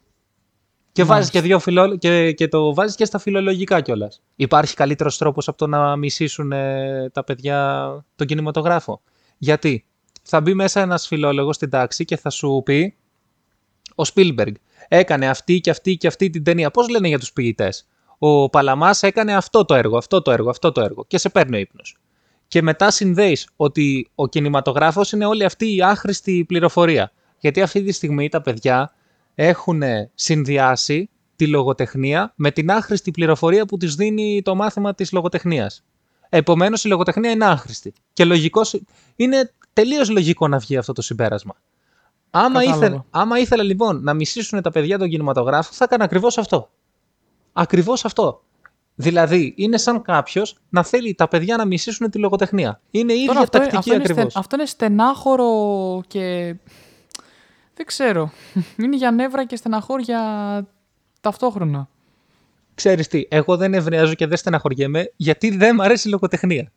[0.91, 1.15] Και, Μάλιστα.
[1.15, 1.95] βάζεις και, δύο φιλο...
[1.97, 4.21] και, και το βάζεις και στα φιλολογικά κιόλας.
[4.35, 9.01] Υπάρχει καλύτερος τρόπος από το να μισήσουν ε, τα παιδιά τον κινηματογράφο;
[9.37, 9.85] Γιατί
[10.23, 12.95] θα μπει μέσα ένας φιλόλογος στην τάξη και θα σου πει
[13.95, 14.55] ο Σπίλμπεργκ
[14.87, 16.71] έκανε αυτή και αυτή και αυτή την ταινία.
[16.71, 20.71] Πώς λένε για τους ποιητές; Ο Παλαμάς έκανε αυτό το έργο, αυτό το έργο, αυτό
[20.71, 21.97] το έργο και σε παίρνει ο ύπνος.
[22.51, 27.11] Και μετά συνδέεις ότι ο κινηματογράφος είναι όλη αυτή η άχρηστη πληροφορία.
[27.37, 28.93] Γιατί αυτή τη στιγμή τα παιδιά
[29.35, 29.81] έχουν
[30.13, 35.83] συνδυάσει τη λογοτεχνία με την άχρηστη πληροφορία που της δίνει το μάθημα της λογοτεχνίας.
[36.29, 37.93] Επομένως η λογοτεχνία είναι άχρηστη.
[38.13, 38.81] Και λογικός,
[39.15, 41.55] είναι τελείως λογικό να βγει αυτό το συμπέρασμα.
[42.29, 42.85] Άμα Κατάλαβα.
[42.85, 46.69] ήθελα, άμα ήθελα λοιπόν να μισήσουν τα παιδιά τον κινηματογράφο, θα έκανα ακριβώς αυτό.
[47.53, 48.43] Ακριβώς αυτό.
[48.95, 52.79] Δηλαδή, είναι σαν κάποιος να θέλει τα παιδιά να μισήσουν τη λογοτεχνία.
[52.91, 54.31] Είναι η ίδια Τώρα αυτό, τακτική αυτό, είναι ακριβώς.
[54.31, 55.51] στε- αυτό είναι στενάχωρο
[56.07, 56.55] και.
[57.75, 58.31] Δεν ξέρω.
[58.81, 60.19] Είναι για νεύρα και στεναχώρια
[61.21, 61.87] ταυτόχρονα.
[62.75, 66.71] Ξέρεις τι, εγώ δεν ευνοιάζω και δεν στεναχωριέμαι γιατί δεν μ' αρέσει η λογοτεχνία.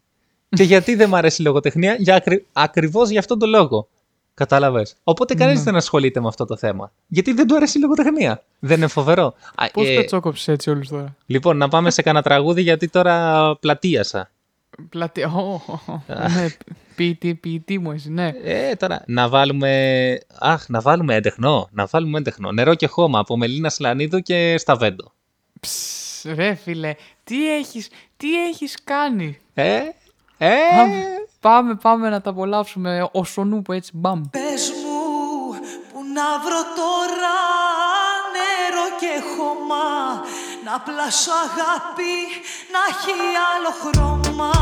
[0.48, 2.46] και γιατί δεν μ' αρέσει η λογοτεχνία, για ακρι...
[2.52, 3.88] ακριβώς για αυτόν τον λόγο.
[4.34, 4.96] Κατάλαβες.
[5.04, 5.62] Οπότε κανείς Ναι.
[5.64, 6.92] δεν ασχολείται με αυτό το θέμα.
[7.06, 8.42] Γιατί δεν του αρέσει η λογοτεχνία.
[8.58, 9.34] Δεν είναι φοβερό.
[9.54, 13.56] Α, Πώς ε, πετσόκοψε έτσι όλους τώρα; λοιπόν, να πάμε σε κανένα τραγούδι γιατί τώρα
[13.60, 14.30] πλατείασα.
[14.88, 15.32] Πλατεία.
[15.32, 16.00] Ω, ω, ω.
[16.06, 16.46] Ναι,
[16.94, 18.32] ποιητή, ποιητή μου εσύ, ναι.
[18.44, 20.18] Ε, τώρα να βάλουμε.
[20.38, 21.68] Αχ, να βάλουμε έντεχνο.
[21.72, 22.52] Να βάλουμε έντεχνο.
[22.52, 25.12] Νερό και χώμα από Μελίνα Σλανίδου και Σταβέντο.
[25.60, 26.94] Ψ, ρε φίλε,
[27.24, 29.78] τι έχεις, τι έχεις κάνει; Ε,
[30.38, 30.50] ε.
[31.40, 34.20] Πάμε, πάμε να τα απολαύσουμε ο Σονούπο έτσι, μπαμ.
[34.30, 34.94] Πες μου
[35.92, 37.36] που να βρω τώρα
[38.34, 39.84] νερό και χώμα
[40.64, 42.16] Να πλάσω αγάπη
[42.72, 43.14] να έχει
[43.52, 44.52] άλλο χρώμα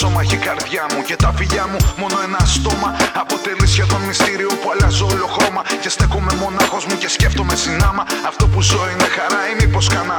[0.00, 1.78] σώμα έχει η καρδιά μου Και τα φιλιά μου.
[2.00, 2.88] Μόνο ένα στόμα
[3.22, 5.62] αποτελεί σχεδόν μυστήριο που αλλάζω όλο χρώμα.
[5.82, 8.02] Και στέκομαι μονάχος μου και σκέφτομαι συνάμα.
[8.28, 10.16] Αυτό που ζω είναι χαρά ή μήπως κάνα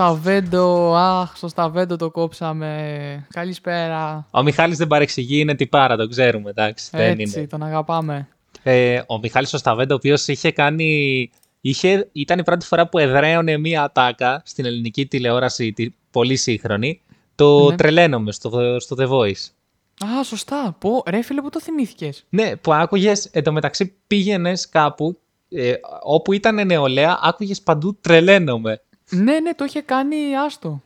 [0.00, 3.26] Σταβέντο, αχ, στο Σταβέντο το κόψαμε.
[3.30, 4.26] Καλησπέρα.
[4.30, 6.88] Ο Μιχάλης δεν παρεξηγεί, είναι τυπάρα, το ξέρουμε, εντάξει.
[6.92, 7.46] δεν Έτσι, είναι.
[7.48, 8.28] τον αγαπάμε.
[8.62, 11.30] Ε, ο Μιχάλης ο Σταβέντο, ο οποίος είχε κάνει...
[11.60, 17.00] Είχε, ήταν η πρώτη φορά που εδραίωνε μία ατάκα στην ελληνική τηλεόραση, τη, πολύ σύγχρονη.
[17.34, 17.76] Το Ναι.
[17.76, 19.50] τρελαίνομαι στο, στο The Voice.
[20.18, 20.76] Α, σωστά.
[20.78, 26.66] Πω, ρε φίλε, που το θυμήθηκες; Ναι, που άκουγες, εντωμεταξύ πήγαινες κάπου ε, όπου ήταν
[26.66, 28.80] νεολαία, άκουγες παντού τρελαίνομαι.
[29.10, 30.16] Ναι, ναι, το είχε κάνει
[30.46, 30.82] άστο.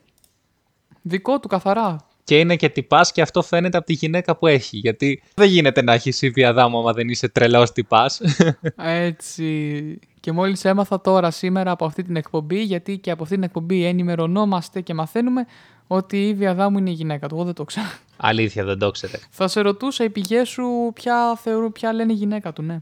[1.01, 2.05] Δικό του καθαρά.
[2.23, 4.77] Και είναι και τυπάς και αυτό φαίνεται από τη γυναίκα που έχει.
[4.77, 8.21] Γιατί δεν γίνεται να έχεις ήδη δάμο άμα δεν είσαι τρελός τυπάς.
[9.05, 9.99] Έτσι.
[10.19, 13.85] Και μόλις έμαθα τώρα σήμερα από αυτή την εκπομπή, γιατί και από αυτή την εκπομπή
[13.85, 15.45] ενημερωνόμαστε και μαθαίνουμε
[15.87, 17.35] ότι η Βία Δάμου είναι η γυναίκα του.
[17.35, 17.87] Εγώ δεν το ξέρω.
[18.17, 19.19] Αλήθεια, δεν το ξέρετε.
[19.29, 22.81] Θα σε ρωτούσα οι πηγές σου ποια, θεωρούν, ποια λένε η γυναίκα του, ναι.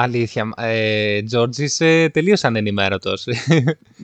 [0.00, 0.52] Αλήθεια.
[0.56, 3.12] Ε, Τζόρτζ, είσαι τελείω ανενημέρωτο.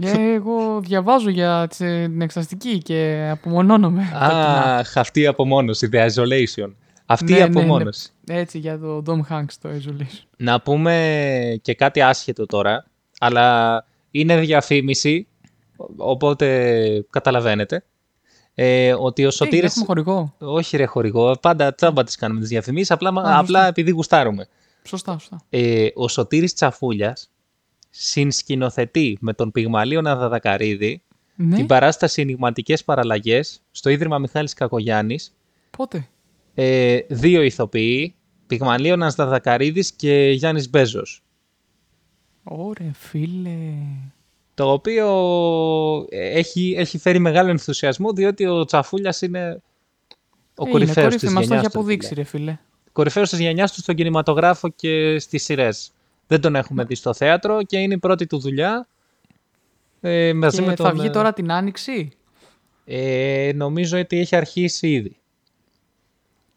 [0.01, 4.13] Ε, εγώ διαβάζω για την εξαστική και απομονώνομαι.
[4.15, 6.73] Αχ, αυτή η απομόνωση, the isolation.
[7.07, 7.61] Αυτή Ναι, η ναι, ναι.
[7.61, 8.11] απομόνωση.
[8.27, 10.23] Έτσι για το Dom Hanks το Isolation.
[10.37, 12.87] Να πούμε και κάτι άσχετο τώρα,
[13.19, 15.27] αλλά είναι διαφήμιση,
[15.97, 17.85] οπότε καταλαβαίνετε.
[18.55, 19.71] Ε, ότι ο Τι, Σωτήρης...
[19.71, 20.35] έχουμε χορηγό.
[20.39, 23.39] Όχι ρε χορηγό, πάντα τσάμπα τις κάνουμε τις διαφημίσεις, απλά, σωστά.
[23.39, 24.49] απλά επειδή γουστάρουμε.
[24.89, 25.41] Σωστά, σωστά.
[25.51, 27.31] Ε, ο Σωτήρης Τσαφούλιας
[27.91, 31.03] συνσκηνοθετεί με τον Πυγμαλίωνα Δαδακαρίδη
[31.37, 35.35] Ναι, την παράσταση Ενηγματικές Παραλλαγές στο Ίδρυμα Μιχάλης Κακογιάννης.
[35.71, 36.09] πότε;
[36.55, 38.15] Ε, δύο ηθοποιοί,
[38.47, 41.23] Πυγμαλίωνας Δαδακαρίδης και Γιάννης Μπέζος.
[42.45, 43.73] Ωρε φίλε.
[44.55, 45.07] Το οποίο
[46.09, 49.63] ε, έχει, έχει φέρει μεγάλο ενθουσιασμό διότι ο Τσαφούλιας είναι
[50.55, 52.23] ο Ε, κορυφαίος είναι της κορυφή, μας το γενιάς έχει του, αποδείξει φίλε.
[52.23, 52.59] ρε φίλε.
[52.95, 55.93] Κορυφαίος της γενιάς του στον κινηματογράφο και στις σειρές.
[56.27, 58.89] Δεν τον έχουμε δει στο θέατρο και είναι η πρώτη του δουλειά.
[60.01, 62.11] Ε, μαζί Και με τον, θα βγει ε, τώρα την Άνοιξη;
[62.85, 65.17] Ε, νομίζω ότι έχει αρχίσει ήδη.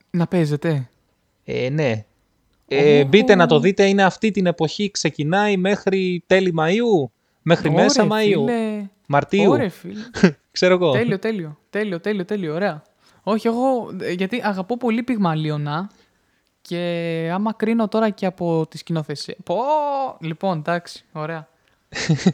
[0.09, 0.89] να παίζεται.
[1.43, 2.05] Ε, ναι.
[2.67, 7.09] Ε, μπείτε να το δείτε, είναι αυτή την εποχή, ξεκινάει μέχρι τέλη Μαΐου,
[7.41, 8.89] μέχρι μέσα Ωρε, Μαΐου, φίλε.
[9.07, 10.01] Μαρτίου, Ωρε φίλε.
[10.51, 10.91] ξέρω εγώ.
[10.91, 11.57] τέλειο, τέλειο.
[11.69, 12.53] Τέλειο, τέλειο, τέλειο.
[12.53, 12.81] Ωραία.
[13.23, 15.89] Όχι, εγώ ε, γιατί αγαπώ πολύ πυγμαλίωνα
[16.67, 19.35] και άμα κρίνω τώρα και από τη σκηνοθεσία.
[19.43, 19.55] Πω!
[20.19, 21.47] Λοιπόν, εντάξει, ωραία.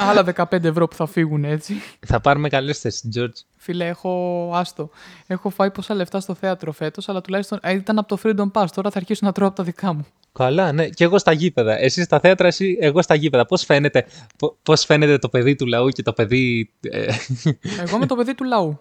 [0.00, 1.74] Άλλα 15 ευρώ που θα φύγουν έτσι.
[2.06, 3.42] Θα πάρουμε καλές θέσεις, George.
[3.56, 4.90] Φίλε, έχω άστο.
[5.26, 8.66] Έχω φάει πόσα λεφτά στο θέατρο φέτος, αλλά τουλάχιστον ε, ήταν από το Freedom Pass.
[8.74, 10.06] Τώρα θα αρχίσω να τρώω από τα δικά μου.
[10.32, 10.88] Καλά, ναι.
[10.88, 11.78] Και εγώ στα γήπεδα.
[11.78, 13.46] Εσύ στα θέατρα, εσύ, εγώ στα γήπεδα.
[13.46, 14.06] Πώς φαίνεται,
[14.38, 16.72] πο- πώς φαίνεται το παιδί του λαού και το παιδί.
[16.80, 17.06] Ε,
[17.80, 18.80] Εγώ με το παιδί του λαού.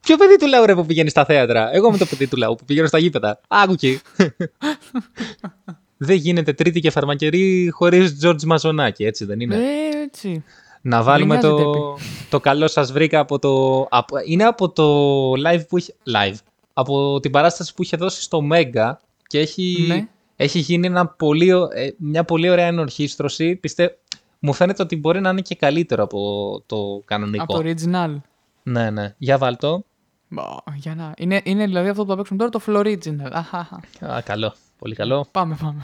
[0.00, 2.54] Ποιο παιδί του λαού ρε που πηγαίνει στα θέατρα; Εγώ με το παιδί του λαού
[2.54, 3.40] που πηγαίνω στα γήπεδα.
[3.48, 4.00] Άκου εκεί.
[5.96, 10.44] δεν γίνεται τρίτη και φαρμακερή χωρίς George Μαζονάκη, έτσι δεν είναι; Ε, έτσι.
[10.82, 11.96] Να βάλουμε Γκρινιάζεται το,
[12.30, 13.80] το καλό σας βρήκα από το...
[13.90, 15.94] Από, είναι από το live που είχε...
[16.14, 16.34] Live.
[16.72, 18.92] Από την παράσταση που είχε δώσει στο Mega
[19.26, 20.08] και έχει, Ναι.
[20.36, 23.56] έχει γίνει ένα πολύ, ω- ε, μια πολύ ωραία ενορχήστρωση.
[23.56, 23.98] Πιστε...
[24.38, 27.42] Μου φαίνεται ότι μπορεί να είναι και καλύτερο από το κανονικό.
[27.42, 28.16] Από το original.
[28.62, 29.14] Ναι, ναι.
[29.18, 29.84] Για βάλτο.
[30.32, 30.42] Μπα,
[30.74, 31.14] για να...
[31.16, 33.30] είναι, είναι δηλαδή αυτό που θα παίξουμε τώρα το Floriginal.
[33.32, 33.80] Αχαχα.
[34.00, 34.54] Α, καλό.
[34.78, 35.26] Πολύ καλό.
[35.30, 35.82] Πάμε, πάμε.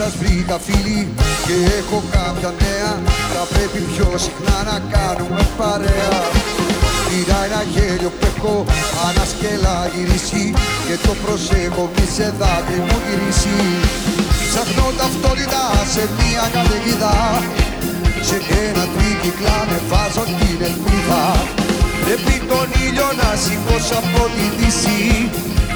[0.00, 1.00] Σας βρήκα φίλοι
[1.46, 2.92] και έχω κάποια νέα.
[3.34, 6.16] Θα πρέπει πιο συχνά να κάνουμε παρέα.
[7.08, 8.54] Πήρα ένα γέλιο που έχω
[9.08, 10.44] ανασκελά γυρίσει
[10.86, 13.58] Και το προσέχω μη σε δάκρυ μου γυρίσει.
[14.48, 15.62] Ψάχνω ταυτότητα
[15.94, 17.16] σε μια καταιγίδα.
[18.28, 21.24] Σε ένα τρίκυκλα με βάζω την ελπίδα.
[22.02, 25.00] Πρέπει τον ήλιο να σηκώσω από τη δύση.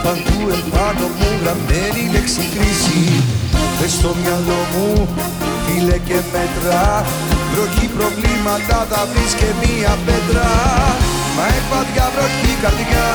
[0.04, 3.02] Παντού επάνω μου γραμμένη λέξη κρίση
[3.78, 4.88] Μες στο μυαλό μου
[5.64, 6.82] φίλε και μέτρα.
[7.50, 10.50] Βροχή προβλήματα θα βρεις και μία πέτρα.
[11.36, 13.08] Μα έπαδια βροχή καρδιά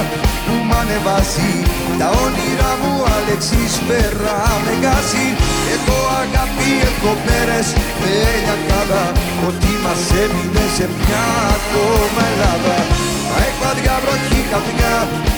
[0.46, 1.54] που μ' ανεβάζει.
[2.00, 5.28] Τα όνειρά μου Αλεξής πέρα με γκάζει
[5.74, 7.68] Έχω αγάπη, έχω μέρες
[8.00, 9.04] με ελιακάδα
[9.48, 11.26] Ότι μας έμεινε σε μια
[11.58, 12.78] ακόμα Ελλάδα.
[13.30, 14.96] Μα έπαδια βροχή καρδιά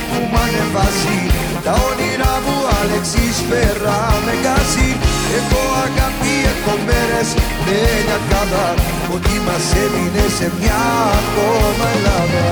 [0.10, 1.20] που μ' ανεβάζει
[1.70, 4.92] Τα όνειρά μου Αλεξής πέρα με γκάζει
[5.38, 7.30] Έχω αγάπη, έχω μέρες
[7.66, 8.68] με ελιακάδα
[9.16, 10.82] Ότι μας έμεινε σε μια
[11.20, 12.48] ακόμα Ελλάδα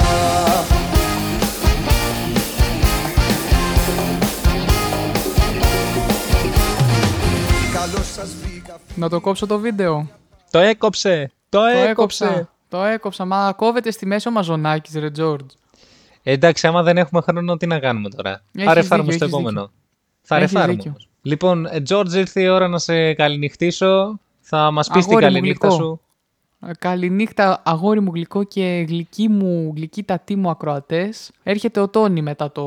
[7.73, 10.09] Καλώς σας βρήκα Να το κόψω το βίντεο.
[10.51, 11.31] Το έκοψε!
[11.49, 12.25] Το, Το έκοψε!
[12.25, 12.49] έκοψα.
[12.69, 13.25] Το έκοψα.
[13.25, 15.53] Μα κόβεται στη μέση ο Μαζονάκης, ρε Τζόρτζ.
[16.27, 19.23] Ε, εντάξει, άμα δεν έχουμε χρόνο, τι να κάνουμε τώρα; Έχεις Θα δίκιο, ρεφάρουμε στο
[19.25, 19.71] έχεις επόμενο.
[20.21, 20.75] Θα Έχεις ρεφάρουμε.
[20.75, 20.89] δίκιο.
[20.91, 21.09] όμως.
[21.21, 24.19] Λοιπόν, ε, George, ήρθε η ώρα να σε καληνυχτήσω.
[24.39, 25.83] Θα μας πεις την Αγόρι μου καληνύχτα γλυκό.
[25.83, 26.01] σου.
[26.67, 31.31] Ε, Καληνύχτα, αγόρι μου γλυκό και γλυκή μου, γλυκή τατή μου ακροατές.
[31.43, 32.63] Έρχεται ο Τόνι μετά το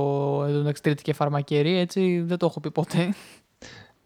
[0.49, 3.14] εντάξει, τρίτη και φαρμακερή, έτσι δεν το έχω πει ποτέ.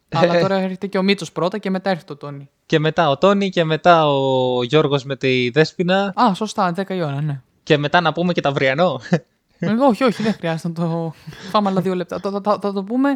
[0.09, 2.49] Αλλά τώρα έρχεται και ο Μίτσος πρώτα και μετά έρχεται ο Τόνι.
[2.65, 7.01] Και μετά ο Τόνι και μετά ο Γιώργος με τη Δέσποινα Α, σωστά, 10 η
[7.01, 7.41] ώρα, ναι.
[7.63, 9.01] και μετά να πούμε και τα αυριανό.
[9.59, 11.13] Ε, όχι, όχι, δεν χρειάζεται να το
[11.51, 12.19] φάμε άλλα δύο λεπτά.
[12.19, 13.09] Θα, θα- θα το πούμε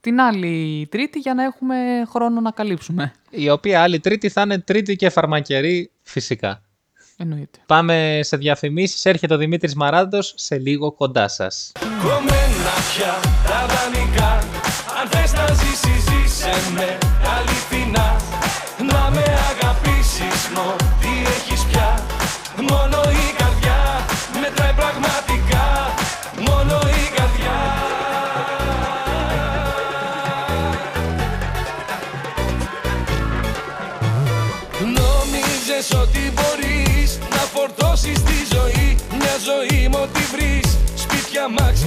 [0.00, 1.76] την άλλη Τρίτη για να έχουμε
[2.08, 3.12] χρόνο να καλύψουμε.
[3.30, 6.62] η οποία άλλη τρίτη θα είναι τρίτη και φαρμακερή φυσικά.
[7.16, 7.58] Εννοείται.
[7.66, 9.04] Πάμε σε διαφημίσεις.
[9.04, 11.72] Έρχεται ο Δημήτρης Μαράντος σε λίγο κοντά σας.
[12.02, 13.14] Κομμένα πια
[13.48, 14.32] τα δανεικά
[15.00, 16.98] Αν θες να ζήσεις ζήσε με
[17.36, 18.16] αληθινά
[18.92, 20.76] Να με αγαπήσεις μω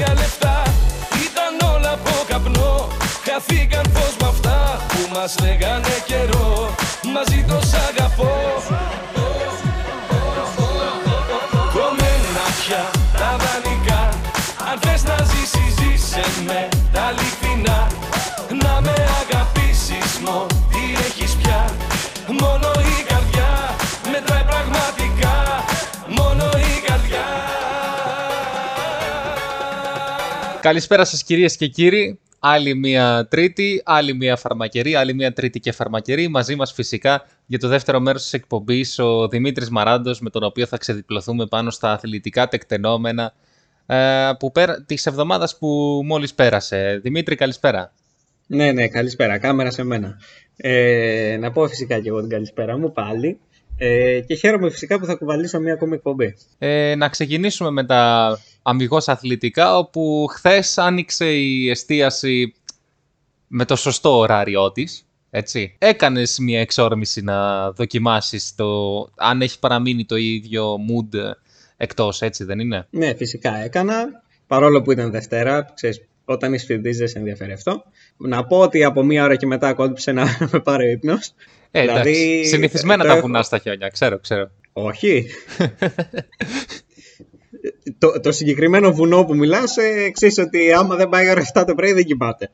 [0.04, 0.64] Σπίτια, μάξια, λεφτά
[1.28, 2.88] Ήταν όλα από καπνό.
[3.26, 6.76] Χαθήκαν φως με αυτά που μας λέγανε καιρό.
[7.14, 8.34] Μαζί το σ' αγαπώ.
[11.74, 12.84] Κομμένα πια
[13.20, 14.02] τα δανεικά.
[14.70, 17.43] Αν θες να ζήσεις ζήσε με τα αληθινά
[30.64, 32.20] Καλησπέρα σας κυρίες και κύριοι.
[32.40, 36.28] Άλλη μία τρίτη, άλλη μία φαρμακερή, άλλη μία τρίτη και φαρμακερή.
[36.28, 40.66] Μαζί μας φυσικά για το δεύτερο μέρος της εκπομπής ο Δημήτρης Μαράντος με τον οποίο
[40.66, 43.34] θα ξεδιπλωθούμε πάνω στα αθλητικά τεκτενόμενα
[43.86, 47.00] ε, που πέρα, της εβδομάδας που μόλις πέρασε.
[47.04, 47.94] Δημήτρη καλησπέρα.
[48.48, 49.38] Ναι, ναι, καλησπέρα.
[49.38, 50.20] Κάμερα σε μένα.
[50.56, 53.40] Ε, να πω φυσικά και εγώ την καλησπέρα μου πάλι.
[53.86, 56.36] Ε, και χαίρομαι φυσικά που θα κουβαλήσω μια ακόμη εκπομπή.
[56.58, 62.54] Ε, να ξεκινήσουμε με τα αμυγός αθλητικά, όπου χθες άνοιξε η εστίαση
[63.48, 65.08] με το σωστό ωράριό της.
[65.30, 65.76] Έτσι.
[65.78, 71.20] Έκανες μια εξόρμηση να δοκιμάσεις το αν έχει παραμείνει το ίδιο mood
[71.78, 74.06] εκτός, έτσι δεν είναι; Ναι, φυσικά έκανα.
[74.48, 77.84] Παρόλο που ήταν Δευτέρα, ξέρεις, όταν είσαι φοιτητής δεν σε ενδιαφέρει αυτό.
[78.18, 81.34] Να πω ότι από μία ώρα και μετά κόντυψε να με πάρει ο ύπνος.
[81.76, 84.52] Ε, εντάξει, Δηλαδή, συνηθισμένα το τα έχω- βουνά στα χιόνια, ξέρω, ξέρω.
[84.74, 85.26] Όχι.
[87.98, 91.76] το, το συγκεκριμένο βουνό που μιλάς, ε, ξέρεις ότι άμα δεν πάει ώρα 7 το
[91.76, 92.52] πρωί δεν κοιμάται.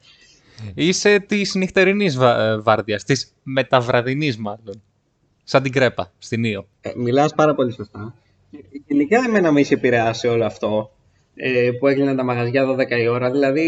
[0.73, 2.17] Είσαι της νυχτερινής
[2.61, 4.81] βάρδιας, της μεταβραδινής μάλλον.
[5.43, 6.67] Σαν την κρέπα, στην Ήο.
[6.81, 8.15] Ε, μιλάς πάρα πολύ σωστά.
[8.87, 10.91] Γενικά εμένα με είχε επηρεάσει όλο αυτό
[11.41, 13.31] ε, που έγιναν τα μαγαζιά 12 η ώρα.
[13.31, 13.67] Δηλαδή,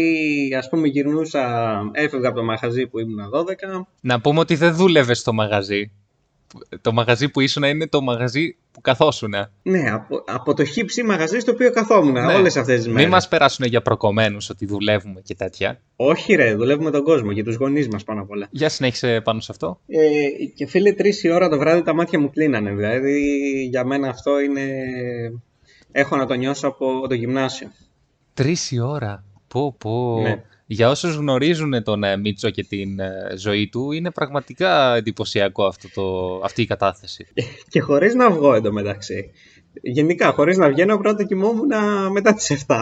[0.58, 3.86] ας πούμε, γυρνούσα, έφευγα από το μαγαζί που ήμουν 12.
[4.00, 5.90] Να πούμε ότι δεν δούλευες στο μαγαζί.
[6.80, 9.34] Το μαγαζί που ήσουν είναι το μαγαζί που καθόσουν.
[9.62, 12.34] Ναι, από, από το χύψη μαγαζί στο οποίο καθόμουν Ναι.
[12.34, 13.02] όλες αυτές τις μέρες.
[13.02, 15.80] Μην μας περάσουν για προκομμένους ότι δουλεύουμε και τέτοια.
[15.96, 18.48] Όχι ρε, δουλεύουμε τον κόσμο και τους γονείς μας πάνω απ' όλα.
[18.50, 19.80] Για συνέχισε πάνω σε αυτό.
[19.86, 19.98] Ε,
[20.54, 22.70] και φίλε, τρεις η ώρα το βράδυ τα μάτια μου κλείνανε.
[22.74, 23.20] Δηλαδή,
[23.70, 24.66] για μένα αυτό είναι...
[25.92, 27.70] Έχω να το νιώσω από το γυμνάσιο.
[28.34, 29.24] Τρεις η ώρα.
[29.48, 30.20] Πω, πω.
[30.22, 30.42] Ναι.
[30.66, 35.88] Για όσους γνωρίζουν τον ε, Μίτσο και την ε, ζωή του, είναι πραγματικά εντυπωσιακό αυτό
[35.94, 37.26] το, αυτή η κατάθεση.
[37.70, 39.30] Και χωρίς να βγω εντωμεταξύ.
[39.82, 41.70] Γενικά, χωρίς να βγαίνω, πρώτα κοιμόμουν
[42.12, 42.76] μετά τις 7.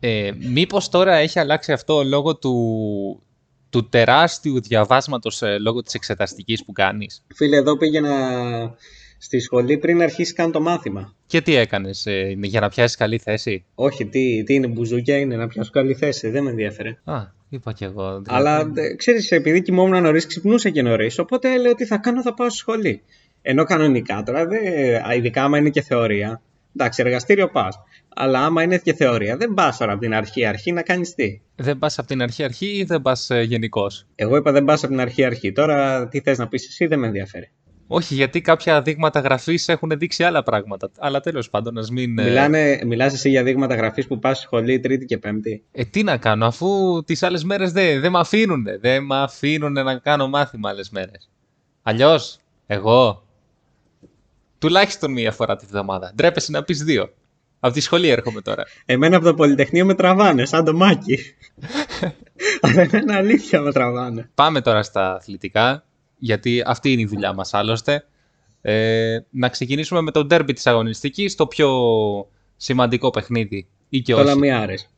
[0.00, 3.22] Ε, μήπως τώρα έχει αλλάξει αυτό λόγω του,
[3.70, 8.10] του τεράστιου διαβάσματος ε, λόγω της εξεταστικής που κάνεις; Φίλε, εδώ πήγαινα
[9.24, 11.14] στη σχολή πριν αρχίσει καν το μάθημα.
[11.26, 15.16] Και τι έκανες ε, είναι για να πιάσεις καλή θέση; Όχι, τι, τι είναι μπουζούκια,
[15.16, 16.96] είναι να πιάσω καλή θέση, δεν με ενδιαφέρε.
[17.04, 18.02] Α, είπα κι εγώ.
[18.02, 18.24] δηλαδή.
[18.26, 21.18] Αλλά ε, ξέρεις, επειδή κοιμόμουν νωρίς, ξυπνούσα και νωρίς.
[21.18, 23.02] Οπότε λέω τι θα κάνω, θα πάω στη σχολή.
[23.42, 24.62] Ενώ κανονικά τώρα, δεν,
[25.08, 26.42] α, ειδικά άμα είναι και θεωρία.
[26.76, 27.78] Εντάξει, εργαστήριο πας.
[28.16, 31.40] Αλλά άμα είναι και θεωρία, δεν πας τώρα από την αρχή αρχή να κάνεις τι.
[31.56, 34.92] Δεν πας από την αρχή-αρχή ή δεν πας ε, γενικώς; Εγώ είπα δεν πας από
[34.92, 35.52] την αρχή αρχή.
[35.52, 37.50] Τώρα τι θες να πεις εσύ, δεν με ενδιαφέρει.
[37.86, 40.90] Όχι, γιατί κάποια δείγματα γραφής έχουν δείξει άλλα πράγματα.
[40.98, 42.18] Αλλά τέλος πάντων, ας μην...
[42.18, 45.62] ε, Μιλάνε, μιλάς εσύ για δείγματα γραφής που πας στη σχολή Τρίτη και Πέμπτη.
[45.72, 48.64] Ε, τι να κάνω, αφού τις άλλες μέρες δεν δεν με αφήνουν.
[48.80, 51.30] Δεν με αφήνουν να κάνω μάθημα άλλες μέρες.
[51.82, 53.24] Αλλιώς, εγώ,
[54.58, 56.12] τουλάχιστον μία φορά τη βδομάδα.
[56.14, 57.12] Ντρέπεσαι να πεις δύο.
[57.60, 58.64] Από τη σχολή έρχομαι τώρα.
[58.84, 61.18] Εμένα από το Πολυτεχνείο με τραβάνε, σαν το μάκι.
[62.60, 64.30] Αλλά εμένα αλήθεια με τραβάνε.
[64.34, 65.84] Πάμε τώρα στα αθλητικά,
[66.24, 68.06] γιατί αυτή είναι η δουλειά μας άλλωστε.
[68.60, 71.70] Ε, να ξεκινήσουμε με το ντέρμπι της αγωνιστικής, το πιο
[72.56, 73.68] σημαντικό παιχνίδι.
[73.88, 74.28] Ή και Το όχι.
[74.28, 74.88] Λαμιάρες.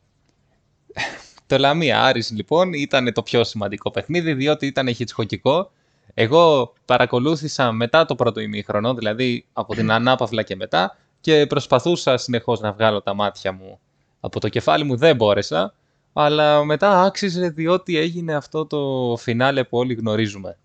[1.48, 5.70] Το Λαμία Άρης λοιπόν ήταν το πιο σημαντικό παιχνίδι διότι ήταν χιτσχοκικό.
[6.14, 12.60] Εγώ παρακολούθησα μετά το πρώτο ημίχρονο, δηλαδή από την ανάπαυλα και μετά και προσπαθούσα συνεχώς
[12.60, 13.78] να βγάλω τα μάτια μου
[14.20, 15.74] από το κεφάλι μου, δεν μπόρεσα.
[16.12, 20.58] Αλλά μετά άξιζε διότι έγινε αυτό το φινάλε που όλοι γνωρίζουμε.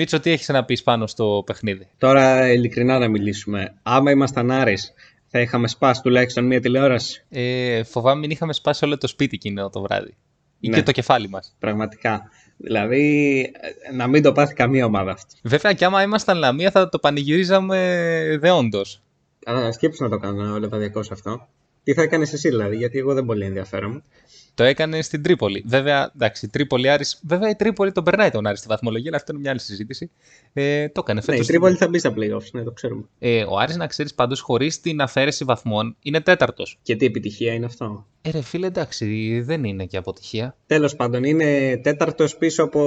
[0.00, 3.74] Μίτσο, τι έχεις να πεις πάνω στο παιχνίδι; Τώρα ειλικρινά να μιλήσουμε.
[3.82, 4.92] Άμα ήμασταν Άρης,
[5.26, 9.70] θα είχαμε σπάσει τουλάχιστον μία τηλεόραση; Ε, φοβάμαι μην είχαμε σπάσει όλο το σπίτι εκείνο
[9.70, 10.16] το βράδυ.
[10.60, 10.76] Ή Ναι.
[10.76, 11.56] και το κεφάλι μας.
[11.58, 12.30] Πραγματικά.
[12.56, 13.40] Δηλαδή,
[13.88, 15.34] ε, να μην το πάθει καμία ομάδα αυτή.
[15.42, 19.02] Βέβαια και άμα ήμασταν Λαμία θα το πανηγυρίζαμε δεόντως.
[19.44, 21.48] Καλά, σκέψου να το κάνω λεβαδιακός αυτό.
[21.84, 24.02] Τι θα έκανες εσύ δηλαδή, γιατί εγώ δεν πολύ ενδιαφέρομαι.
[24.58, 25.64] Το έκανε στην Τρίπολη.
[25.66, 27.20] Βέβαια, εντάξει, η Τρίπολη Άρης.
[27.26, 30.10] Βέβαια, η Τρίπολη τον περνάει τον Άρη στη βαθμολογία, αλλά αυτό είναι μια άλλη συζήτηση.
[30.52, 31.46] Ε, το έκανε Ναι, φέτος.
[31.46, 33.02] η Τρίπολη θα μπει στα playoffs, ναι, το ξέρουμε.
[33.18, 36.78] Ε, ο Άρης, να ξέρεις πάντως, χωρίς την αφαίρεση βαθμών, είναι τέταρτος.
[36.82, 40.56] Και τι επιτυχία είναι αυτό; Ε, ρε φίλε, εντάξει, δεν είναι και αποτυχία.
[40.66, 42.80] Τέλος πάντων, είναι τέταρτος πίσω από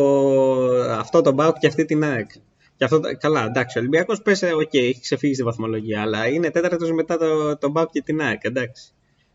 [0.89, 2.29] αυτό το Μπάουκ και αυτή την ΑΕΚ.
[2.75, 6.49] Και αυτό, το- καλά, εντάξει, ο Ολυμπιακός πέσε, οκ, έχει ξεφύγει στη βαθμολογία, αλλά είναι
[6.49, 8.83] τέταρτος μετά το, το Μπάουκ και την ΑΕΚ, εντάξει.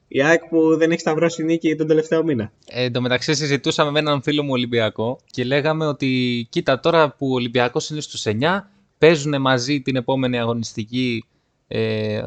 [0.09, 2.52] Η ΑΕΚ που δεν έχει σταυρώσει νίκη τον τελευταίο μήνα.
[2.66, 7.14] Ε, εν τω μεταξύ, συζητούσαμε με έναν φίλο μου Ολυμπιακό και λέγαμε ότι κοίτα τώρα
[7.14, 8.32] που ο Ολυμπιακός είναι στους 9,
[8.98, 11.24] παίζουν μαζί την επόμενη αγωνιστική
[11.68, 12.22] ε,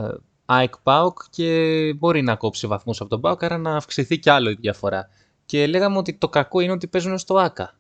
[0.45, 4.49] ΑΕΚ ΠΑΟΚ και μπορεί να κόψει βαθμούς από τον ΠΑΟΚ, άρα να αυξηθεί κι άλλο
[4.49, 5.09] η διαφορά.
[5.45, 7.73] Και λέγαμε ότι το κακό είναι ότι παίζουν στο ΑΚΑ.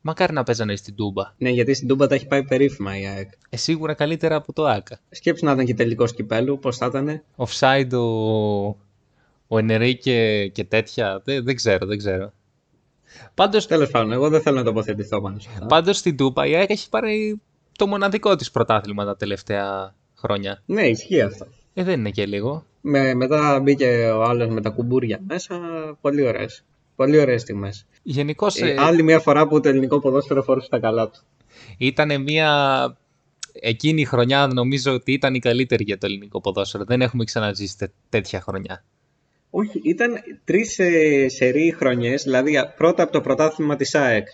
[0.00, 1.22] Μακάρι να παίζανε στην Τούμπα.
[1.38, 3.30] Ναι, γιατί στην Τούμπα τα έχει πάει περίφημα η ΑΕΚ.
[3.48, 5.00] Ε, σίγουρα καλύτερα από το ΑΚΑ.
[5.10, 7.22] Σκέψου να ήταν και τελικός κυπέλου, πώς θα ήταν.
[7.36, 8.76] Offside ο,
[9.52, 11.20] ο Ενερίκε και τέτοια.
[11.24, 12.32] Δεν, δεν ξέρω, δεν ξέρω.
[13.34, 15.66] Πάντως, Τέλος πάντων, εγώ δεν θέλω να τοποθετηθώ πάνω σε αυτά.
[15.66, 17.40] πάντως στην Τούμπα η ΑΕΚ έχει πάρει
[17.78, 20.62] το μοναδικό της πρωτάθλημα τα τελευταία χρόνια.
[20.66, 21.46] Ναι, ισχύει αυτό.
[21.74, 22.64] Ε, δεν είναι και λίγο.
[22.80, 25.60] Με, μετά μπήκε ο άλλος με τα κουμπούρια μέσα.
[26.00, 26.64] Πολύ ωραίες.
[26.96, 27.86] Πολύ ωραίες στιγμές.
[28.02, 31.20] Γενικώ Ε, άλλη μια φορά που το ελληνικό ποδόσφαιρο φορούσε τα καλά του.
[31.78, 32.50] ήταν μια
[33.52, 36.84] εκείνη η χρονιά νομίζω ότι ήταν η καλύτερη για το ελληνικό ποδόσφαιρο.
[36.84, 38.84] Δεν έχουμε ξαναζήσει τε- τέτοια χρονιά.
[39.50, 40.12] Όχι, ήταν
[40.44, 44.28] τρεις ε, σερή χρονιές, δηλαδή πρώτα από το πρωτάθλημα της ΑΕΚ,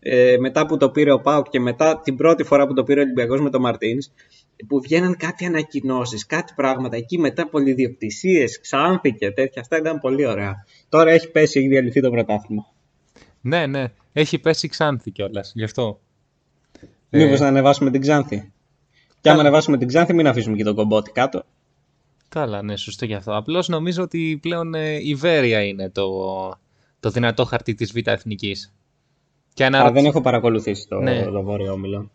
[0.00, 3.00] ε, μετά που το πήρε ο Πάουκ και μετά την πρώτη φορά που το πήρε
[3.00, 4.10] ο Ολυμπιακός με τον Μαρτίνς,
[4.66, 9.60] που βγαίναν κάτι ανακοινώσεις, κάτι πράγματα εκεί μετά πολυδιοκτησίες, ξάνθη και τέτοια.
[9.60, 10.64] Αυτά ήταν πολύ ωραία.
[10.88, 12.66] Τώρα έχει πέσει, έχει διαλυθεί το πρωτάθλημα.
[13.40, 13.84] Ναι, ναι.
[14.12, 15.52] Έχει πέσει Ξάνθη κιόλας.
[15.54, 16.00] Γι' αυτό.
[17.10, 18.52] Μήπως να ανεβάσουμε την Ξάνθη.
[19.20, 21.44] Και άμα ανεβάσουμε την Ξάνθη, μην αφήσουμε και τον κομπότη κάτω.
[22.34, 23.36] Καλά, ναι, σωστό γι' αυτό.
[23.36, 26.08] Απλώς νομίζω ότι πλέον ε, η Βέρεια είναι το,
[27.00, 28.72] το δυνατό χαρτί της Β' Εθνικής.
[29.54, 29.92] Και Α, αναρωτ...
[29.94, 31.22] δεν έχω παρακολουθήσει το, Ναι.
[31.24, 32.10] το Βόρειο Όμιλο.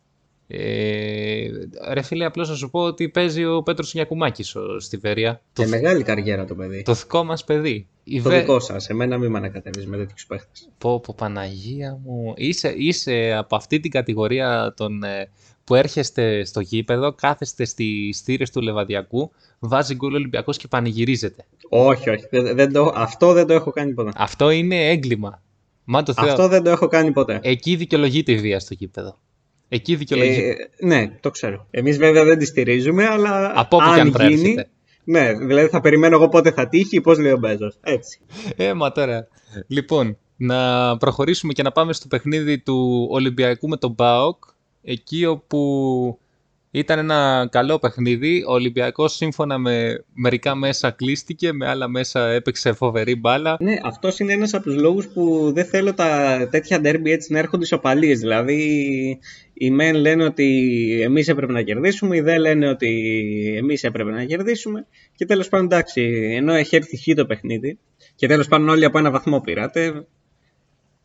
[0.48, 1.48] ε,
[1.94, 5.42] ρε φίλε, απλώς να σου πω ότι παίζει ο Πέτρος Γιακουμάκης στη Βέρεια.
[5.54, 6.82] Το, Και μεγάλη καριέρα το παιδί.
[6.82, 7.88] το δικό μας παιδί.
[8.04, 8.90] Η Το Βε- δικό σας.
[8.90, 10.70] Εμένα μην με ανακατεύεις με τέτοιους παίχτες.
[10.78, 12.34] Πω, πω, Παναγία μου.
[12.36, 15.30] Είσαι, είσαι από αυτή την κατηγορία των, ε,
[15.68, 21.46] που έρχεστε στο γήπεδο, κάθεστε στι στήρες του Λεβαδιακού, βάζει γκολ Ολυμπιακός και πανηγυρίζετε.
[21.70, 22.28] Όχι, όχι.
[22.32, 24.12] Δεν, δεν το, αυτό δεν το έχω κάνει ποτέ.
[24.16, 25.42] Αυτό είναι έγκλημα.
[25.84, 26.26] Μα το Θεό.
[26.26, 27.40] Αυτό δεν το έχω κάνει ποτέ.
[27.44, 29.20] Εκεί δικαιολογείται η βία στο γήπεδο.
[29.70, 30.56] Εκεί δικαιολογείται.
[30.78, 31.68] Ε, ναι, το ξέρω.
[31.70, 34.18] Εμείς βέβαια δεν τη στηρίζουμε, αλλά Από όπου αν και αν γίνει.
[34.18, 34.70] προέρχεται.
[35.04, 37.78] Ναι, δηλαδή θα περιμένω εγώ πότε θα τύχει, πώς λέει ο Μπέζος.
[37.82, 38.20] Έτσι.
[38.56, 39.28] Ε, μα τώρα.
[39.68, 44.44] Λοιπόν, να προχωρήσουμε και να πάμε στο παιχνίδι του Ολυμπιακού με τον ΠΑΟΚ.
[44.90, 46.20] Εκεί όπου
[46.72, 48.44] ήταν ένα καλό παιχνίδι.
[48.48, 53.58] Ο Ολυμπιακός σύμφωνα με μερικά μέσα κλείστηκε, με άλλα μέσα έπαιξε φοβερή μπάλα.
[53.60, 57.40] Ναι, αυτός είναι ένας από τους λόγους που δεν θέλω τα τέτοια ντέρμπι έτσι να
[57.40, 58.20] έρχονται ισοπαλίες.
[58.20, 58.60] Δηλαδή,
[59.54, 62.90] οι μεν λένε ότι εμείς έπρεπε να κερδίσουμε, οι δε λένε ότι
[63.58, 64.86] εμείς έπρεπε να κερδίσουμε.
[65.16, 66.02] Και τέλος πάντων, εντάξει,
[66.36, 67.80] ενώ έχει έρθει χ το παιχνίδι,
[68.16, 70.06] και τέλος πάντων όλοι από ένα βαθμό πήρατε,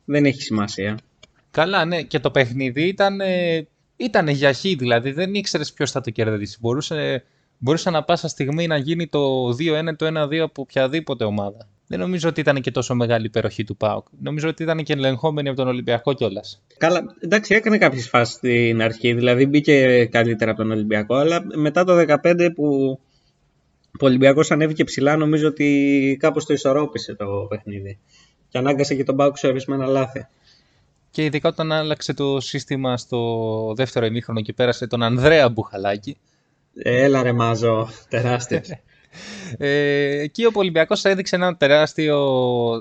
[0.05, 0.99] δεν έχει σημασία.
[1.51, 3.67] Καλά, ναι, και το παιχνίδι ήταν, ε,
[4.05, 6.57] ήταν για χ, δηλαδή δεν ήξερες ποιος θα το κερδίσει.
[6.61, 7.25] Μπορούσε,
[7.59, 9.55] μπορούσε να πάσα στιγμή να γίνει το 2-1,
[9.97, 11.69] το 1-2 από οποιαδήποτε ομάδα.
[11.87, 14.07] Δεν νομίζω ότι ήταν και τόσο μεγάλη υπεροχή του ΠΑΟΚ.
[14.21, 16.63] Νομίζω ότι ήταν και ελεγχόμενη από τον Ολυμπιακό κιόλας.
[16.77, 21.85] Καλά, εντάξει, έκανε κάποιες φάσεις στην αρχή, δηλαδή μπήκε καλύτερα από τον Ολυμπιακό, αλλά μετά
[21.85, 22.99] το 15 που,
[23.91, 27.99] που ο Ολυμπιακός ανέβηκε ψηλά, νομίζω ότι κάπως το ισορρόπησε το παιχνίδι.
[28.49, 30.27] Και ανάγκασε και τον Πάουκ σε ορισμένα λάθη.
[31.13, 36.17] Και ειδικά όταν άλλαξε το σύστημα στο δεύτερο ημίχρονο και πέρασε τον Ανδρέα Μπουχαλάκη.
[36.75, 38.69] Ε, Έλα ρε Μάζο, τεράστιος.
[39.59, 42.19] Ε, εκεί ο Ολυμπιακός έδειξε ένα τεράστιο,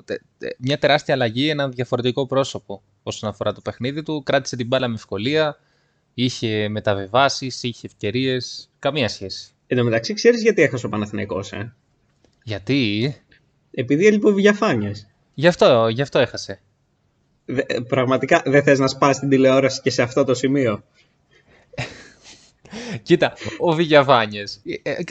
[0.04, 4.22] τε- τε- μια τεράστια αλλαγή, ένα διαφορετικό πρόσωπο όσον αφορά το παιχνίδι του.
[4.22, 5.58] Κράτησε την μπάλα με ευκολία,
[6.14, 9.50] είχε μεταβεβάσεις, είχε ευκαιρίες, καμία σχέση.
[9.66, 11.74] Εν τω μεταξύ, ξέρεις γιατί έχασε ο Παναθηναϊκός, ε;
[12.44, 13.14] Γιατί,
[13.70, 15.06] Επειδή έλειπε ο Βιαφάνιας.
[15.34, 16.60] γι' αυτό, γι' αυτό έχασε.
[17.44, 20.82] Δε- ε, πραγματικά δεν θες να σπάσει την τηλεόραση και σε αυτό το σημείο;
[23.02, 24.60] Κοίτα, ο Βηγιαβάνιες.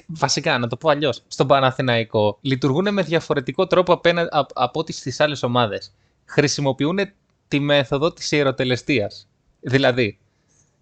[0.07, 1.23] βασικά, να το πω αλλιώς.
[1.27, 5.93] Στον Παναθηναϊκό λειτουργούν με διαφορετικό τρόπο απένα, α- από ό,τι στις άλλες ομάδες.
[6.25, 6.99] Χρησιμοποιούν
[7.47, 9.27] τη μέθοδο της ιεροτελεστίας.
[9.59, 10.17] Δηλαδή,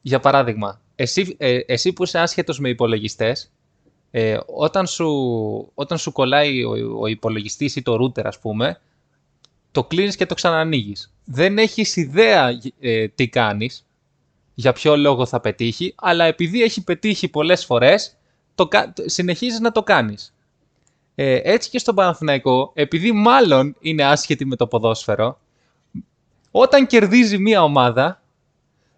[0.01, 3.51] για παράδειγμα, εσύ, ε, εσύ που είσαι άσχετος με υπολογιστές,
[4.11, 5.07] ε, όταν, σου,
[5.73, 8.79] όταν σου κολλάει ο, ο υπολογιστής ή το router, ας πούμε,
[9.71, 11.13] το κλείνεις και το ξανανοίγεις.
[11.31, 12.49] Δεν έχεις ιδέα
[12.79, 13.87] ε, τι κάνεις,
[14.53, 18.17] για ποιο λόγο θα πετύχει, αλλά επειδή έχει πετύχει πολλές φορές,
[18.55, 20.33] το, κα- το- συνεχίζεις να το κάνεις.
[21.15, 25.39] Ε, έτσι και στον Παναθηναϊκό, επειδή μάλλον είναι άσχετη με το ποδόσφαιρο,
[26.51, 28.21] όταν κερδίζει μία ομάδα,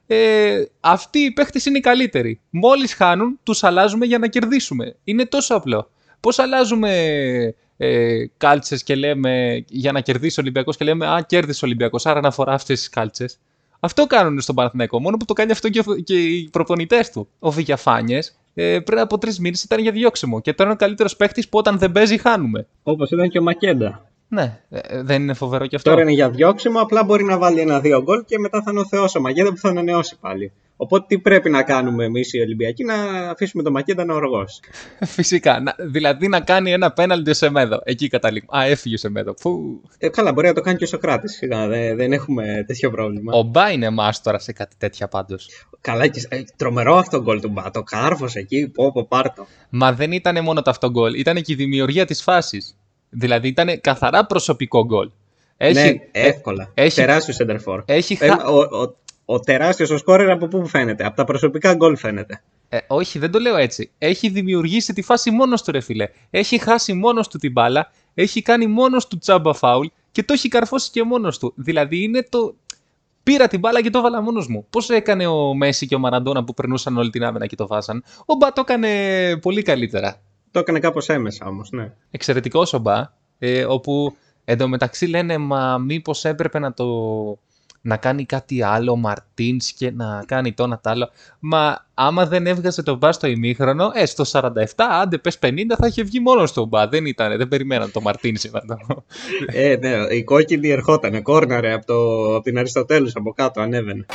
[0.07, 2.39] ε, αυτοί οι παίχτες είναι οι καλύτεροι.
[2.49, 4.95] Μόλις χάνουν, τους αλλάζουμε για να κερδίσουμε.
[5.03, 5.89] Είναι τόσο απλό.
[6.19, 11.65] Πώς αλλάζουμε ε, κάλτσες και λέμε για να κερδίσει ο Ολυμπιακός και λέμε «Α, κέρδισε
[11.65, 13.39] ο Ολυμπιακός, άρα να φορά αυτές τις κάλτσες».
[13.79, 14.99] Αυτό κάνουν στον Παναθηναϊκό.
[14.99, 17.27] Μόνο που το κάνει αυτό και, και οι προπονητές του.
[17.39, 20.41] Ο Βηγιαφάνιες ε, πριν από τρεις μήνες ήταν για διώξιμο.
[20.41, 22.67] Και τώρα είναι ο καλύτερος παίχτη που όταν δεν παίζει, χάνουμε.
[22.83, 24.10] Όπως ήταν και ο Μακέντα.
[24.33, 25.89] Ναι, ε, δεν είναι φοβερό και αυτό.
[25.89, 28.85] Τώρα είναι για διώξιμο, απλά μπορεί να βάλει ένα-δύο γκολ και μετά θα είναι ο
[28.85, 30.51] Θεός ο Μακέντα που θα ανανεώσει πάλι.
[30.75, 32.93] Οπότε τι πρέπει να κάνουμε εμείς οι Ολυμπιακοί, να
[33.29, 34.59] αφήσουμε τον Μακέντα να οργώσει.
[35.17, 35.59] Φυσικά.
[35.59, 37.81] Να, δηλαδή να κάνει ένα πέναλτι σε μέδο.
[37.83, 38.57] Εκεί καταλήγουμε.
[38.57, 39.33] Α, έφυγε σε μέδο.
[39.37, 39.81] Φου.
[39.97, 41.39] Ε, καλά, μπορεί να το κάνει και ο Σοκράτης.
[41.49, 43.33] Δεν, δεν έχουμε τέτοιο πρόβλημα.
[43.33, 45.49] Ο Μπά είναι μάστορα σε κάτι τέτοια πάντως.
[45.81, 47.71] Καλά, και, ε, τρομερό αυτό το γκολ του Μπα.
[47.71, 49.47] Το κάρφο εκεί, πω, πω, πάρτο.
[49.69, 52.75] Μα δεν ήταν μόνο το αυτό γκολ, ήταν και η δημιουργία της φάσης.
[53.13, 55.09] Δηλαδή ήταν καθαρά προσωπικό γκολ.
[55.57, 56.71] Έχει, ναι, ε, εύκολα.
[56.73, 57.83] έχει- Τεράστιο σεντερφόρ.
[57.85, 58.95] έχει Ε, χα- ο, ο,
[59.25, 62.41] ο τεράστιος ο σκόρερ από πού φαίνεται; Από τα προσωπικά γκολ φαίνεται.
[62.69, 63.91] Ε, όχι, δεν το λέω έτσι.
[63.97, 66.07] Έχει δημιουργήσει τη φάση μόνος του, ρε φίλε.
[66.29, 70.47] Έχει χάσει μόνος του την μπάλα, έχει κάνει μόνος του τσάμπα φάουλ και το έχει
[70.47, 71.53] καρφώσει και μόνος του.
[71.55, 72.55] Δηλαδή είναι το.
[73.23, 74.65] Πήρα την μπάλα και το έβαλα μόνος μου.
[74.69, 78.03] Πώς έκανε ο Μέση και ο Μαραντόνα που περνούσαν όλη την άμυνα και το βάζαν;
[78.25, 78.89] Ο Μπα το έκανε
[79.41, 80.21] πολύ καλύτερα.
[80.51, 81.91] Το έκανε κάπως έμεσα όμως, ναι.
[82.11, 83.13] Εξαιρετικό ο Μπα.
[83.39, 86.85] Ε, όπου εντωμεταξύ λένε, μα μήπως έπρεπε να το.
[87.83, 91.09] Να κάνει κάτι άλλο ο Μαρτίνς και να κάνει το ένα τ' άλλο.
[91.39, 95.87] Μα άμα δεν έβγαζε τον Μπα στο ημίχρονο, ε, στο 47, άντε πες 50, θα
[95.87, 96.87] είχε βγει μόνος στον Μπα.
[96.87, 99.03] Δεν ήταν, δεν περιμέναν το Μαρτίνς να το.
[99.45, 104.05] Ε, ναι, η κόκκινη ερχότανε, κόρναρε από, το, από την Αριστοτέλους από κάτω, ανέβαινε.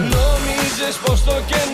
[0.00, 1.67] Νόμιζες πως το κενό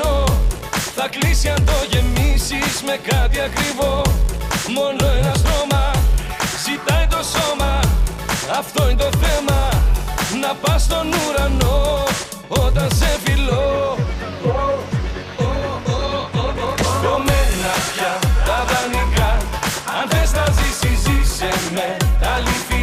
[1.07, 4.03] θα κλείσει αν το γεμίσεις με κάτι ακριβό.
[4.77, 5.91] Μόνο ένα στρώμα
[6.65, 7.81] ζητάει το σώμα.
[8.59, 9.59] Αυτό είναι το θέμα
[10.41, 12.05] να πας στον ουρανό
[12.49, 13.97] όταν σε φιλώ.
[17.05, 18.13] Κομμένα πια
[18.47, 19.31] τα δανεικά
[19.97, 22.74] Αν θες να ζήσεις ζήσε με τα αληθινά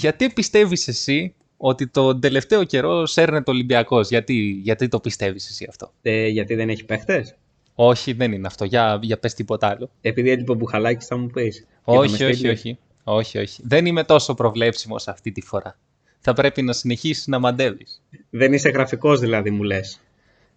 [0.00, 5.66] Γιατί πιστεύεις εσύ ότι τον τελευταίο καιρό σέρνεται ο Ολυμπιακός; Γιατί, γιατί το πιστεύεις εσύ
[5.68, 7.34] αυτό; Ε, γιατί δεν έχει παίχτες;
[7.74, 8.64] Όχι, δεν είναι αυτό.
[8.64, 9.90] Για, για πες τίποτα άλλο.
[10.00, 11.66] Επειδή έλειπε ο Μπουχαλάκης θα μου πεις.
[11.84, 12.52] Όχι, Για το όχι, Μεσχέλη.
[12.52, 12.78] όχι.
[13.04, 13.62] Όχι, όχι.
[13.64, 15.78] Δεν είμαι τόσο προβλέψιμος αυτή τη φορά.
[16.20, 18.02] Θα πρέπει να συνεχίσεις να μαντεύεις.
[18.30, 20.00] Δεν είσαι γραφικός δηλαδή μου λες.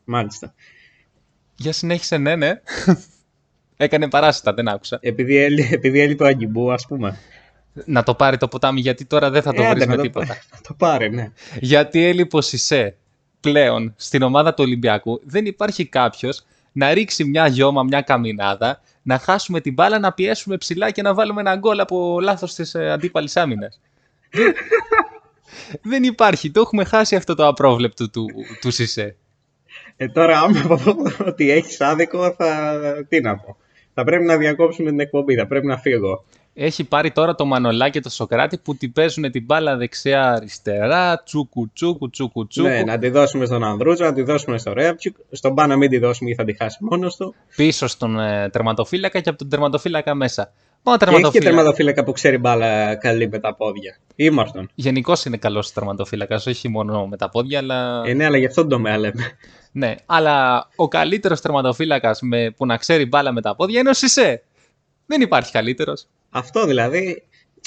[0.03, 0.53] Μάλιστα.
[1.55, 2.51] Για συνέχισε, ναι, ναι.
[3.77, 4.97] Έκανε παράσιτα, δεν άκουσα.
[5.01, 7.17] Επειδή, έλει- επειδή έλειπε ο Αγκιμπού ας πούμε.
[7.85, 9.95] Να το πάρει το ποτάμι γιατί τώρα δεν θα το Ε, βρεις άντε, με να
[9.95, 10.25] το τίποτα.
[10.27, 11.31] πά- να το πάρε, ναι.
[11.59, 12.95] Γιατί έλειπε ο Σισε
[13.39, 19.17] πλέον στην ομάδα του Ολυμπιακού δεν υπάρχει κάποιος να ρίξει μια γιώμα, μια καμινάδα, να
[19.17, 22.91] χάσουμε την μπάλα, να πιέσουμε ψηλά και να βάλουμε ένα γκολ από λάθος της ε,
[22.91, 23.79] αντίπαλης άμυνας.
[25.81, 26.51] δεν υπάρχει.
[26.51, 28.25] Το έχουμε χάσει αυτό το απρόβλεπτο του,
[28.61, 29.15] του Σισε.
[29.97, 32.79] Ε, τώρα άμα πω ότι έχεις άδικο θα...
[33.09, 33.57] Τι να πω.
[33.93, 36.25] Θα πρέπει να διακόψουμε την εκπομπή, θα πρέπει να φύγω.
[36.53, 41.71] Έχει πάρει τώρα το Μανολά και το Σοκράτη που την παίζουν την μπάλα δεξιά-αριστερά, τσούκου
[41.73, 42.67] τσούκου τσούκου τσούκου.
[42.67, 45.15] Ναι, να τη δώσουμε στον Ανδρούτζο, να τη δώσουμε στο Ρέαπτσικ.
[45.31, 47.35] Στον Πα να μην τη δώσουμε γιατί θα τη χάσει μόνος του.
[47.55, 50.51] Πίσω στον ε, τερματοφύλακα και από τον τερματοφύλακα μέσα.
[50.83, 51.49] Μα ο Και έχει και τερματοφύλακα.
[51.49, 53.97] τερματοφύλακα που ξέρει μπάλα καλή με τα πόδια.
[54.15, 54.69] Ήμαρτον.
[54.75, 58.01] Γενικώς είναι καλός τερματοφύλακας, όχι μόνο με τα πόδια, αλλά.
[58.05, 59.37] Ε, ναι, αλλά γι' αυτόν τον τομέα λέμε.
[59.71, 62.19] Ναι, αλλά ο καλύτερος τερματοφύλακας
[62.55, 64.43] που να ξέρει μπάλα με τα πόδια είναι ο Σισε.
[65.05, 66.07] Δεν υπάρχει καλύτερος.
[66.33, 67.23] Αυτό δηλαδή,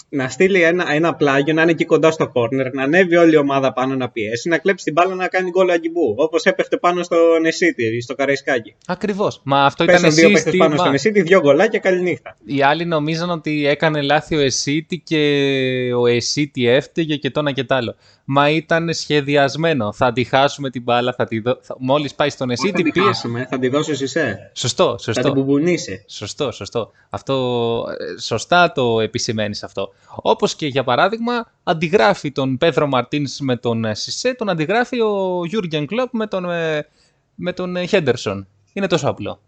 [0.08, 3.36] να στείλει ένα, ένα πλάγιο, να είναι εκεί κοντά στο κόρνερ, να ανέβει όλη η
[3.36, 6.14] ομάδα πάνω να πιέσει, να κλέψει την μπάλα να κάνει γκολ αγκιμπού.
[6.16, 8.74] Όπως έπεφτε πάνω στο Νεσίτη, στο Καραϊσκάκι.
[8.86, 9.40] Ακριβώς.
[9.44, 10.64] Μα αυτό ήταν Πέσαν δύο παίχτε σύστημα.
[10.66, 12.36] πάνω στο Νεσίτη, δύο γκολάκια, καληνύχτα.
[12.44, 15.50] Οι άλλοι νομίζαν ότι έκανε λάθη ο Εσίτη και
[15.98, 17.94] ο Εσίτη έφταιγε και το ένα και το άλλο.
[18.28, 19.92] Μα ήταν σχεδιασμένο.
[19.92, 21.58] Θα τη χάσουμε την μπάλα, θα τη δω...
[21.62, 21.76] θα...
[21.78, 23.06] μόλις πάει στον Όχι θα Εσίτη τη πίεση.
[23.08, 24.50] χάσουμε, θα τη δώσει εσέ.
[24.54, 25.22] Σωστό, Θα σωστό.
[25.22, 26.04] την μπουμπουνίσει.
[26.08, 26.90] Σωστό, σωστό.
[27.10, 27.84] Αυτό,
[28.16, 29.92] ε, σωστά το επισημαίνεις αυτό.
[30.14, 35.42] Όπως και για παράδειγμα αντιγράφει τον Πέδρο Μαρτίνς με τον ε, Σισε, τον αντιγράφει ο
[35.44, 36.86] Γιούργεν Κλόπ με τον, ε,
[37.34, 38.46] με τον ε, Χέντερσον.
[38.72, 39.40] Είναι τόσο απλό.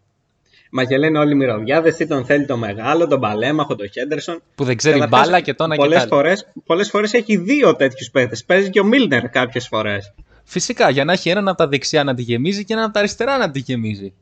[0.71, 4.43] Μα και λένε όλοι οι μυρωδιάδε τι τον θέλει το μεγάλο, τον παλέμαχο, τον Χέντερσον.
[4.55, 6.09] Που δεν ξέρει Καταρχάς, μπάλα και το ένα και το πολλές άλλο.
[6.09, 8.37] Φορές, πολλές φορές έχει δύο τέτοιους παίχτε.
[8.47, 10.15] Παίζει και ο Μίλνερ κάποιες φορές.
[10.45, 12.99] Φυσικά, για να έχει έναν από τα δεξιά να τη γεμίζει και έναν από τα
[12.99, 14.15] αριστερά να τη γεμίζει.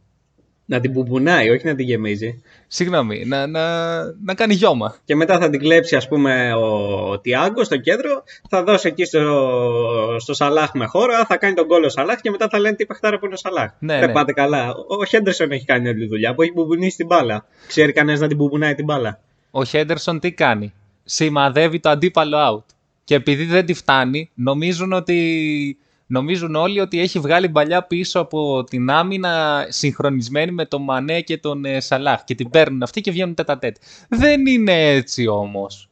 [0.69, 2.43] Να την μπουμπουνάει, όχι να την γεμίζει.
[2.67, 4.97] Συγγνώμη, να, να, να κάνει γιώμα.
[5.05, 10.17] Και μετά θα την κλέψει, ας πούμε, ο Τιάγκο στο κέντρο, θα δώσει εκεί στο,
[10.19, 13.19] στο Σαλάχ με χώρα, θα κάνει τον κόλλο Σαλάχ και μετά θα λένε τι παιχτάρα
[13.19, 13.71] που είναι ο Σαλάχ.
[13.79, 14.13] Ναι, Δεν ναι.
[14.13, 14.75] πάτε καλά.
[14.99, 17.47] Ο Χέντερσον έχει κάνει όλη τη δουλειά που έχει μπουμπουνίσει την μπάλα.
[17.67, 19.21] Ξέρει κανένας να την μπουμπουνάει την μπάλα.
[19.51, 20.73] Ο Χέντερσον τι κάνει;
[21.05, 22.65] Σημαδεύει το αντίπαλο out.
[23.05, 25.79] Και επειδή δεν τη φτάνει, νομίζουν ότι.
[26.07, 31.39] Νομίζουν όλοι ότι έχει βγάλει μπαλιά πίσω από την άμυνα συγχρονισμένη με τον Μανέ και
[31.39, 33.77] τον ε, Σαλάχ και την παίρνουν αυτοί και βγαίνουν τέτα τέτ.
[34.09, 35.89] Δεν είναι έτσι όμως.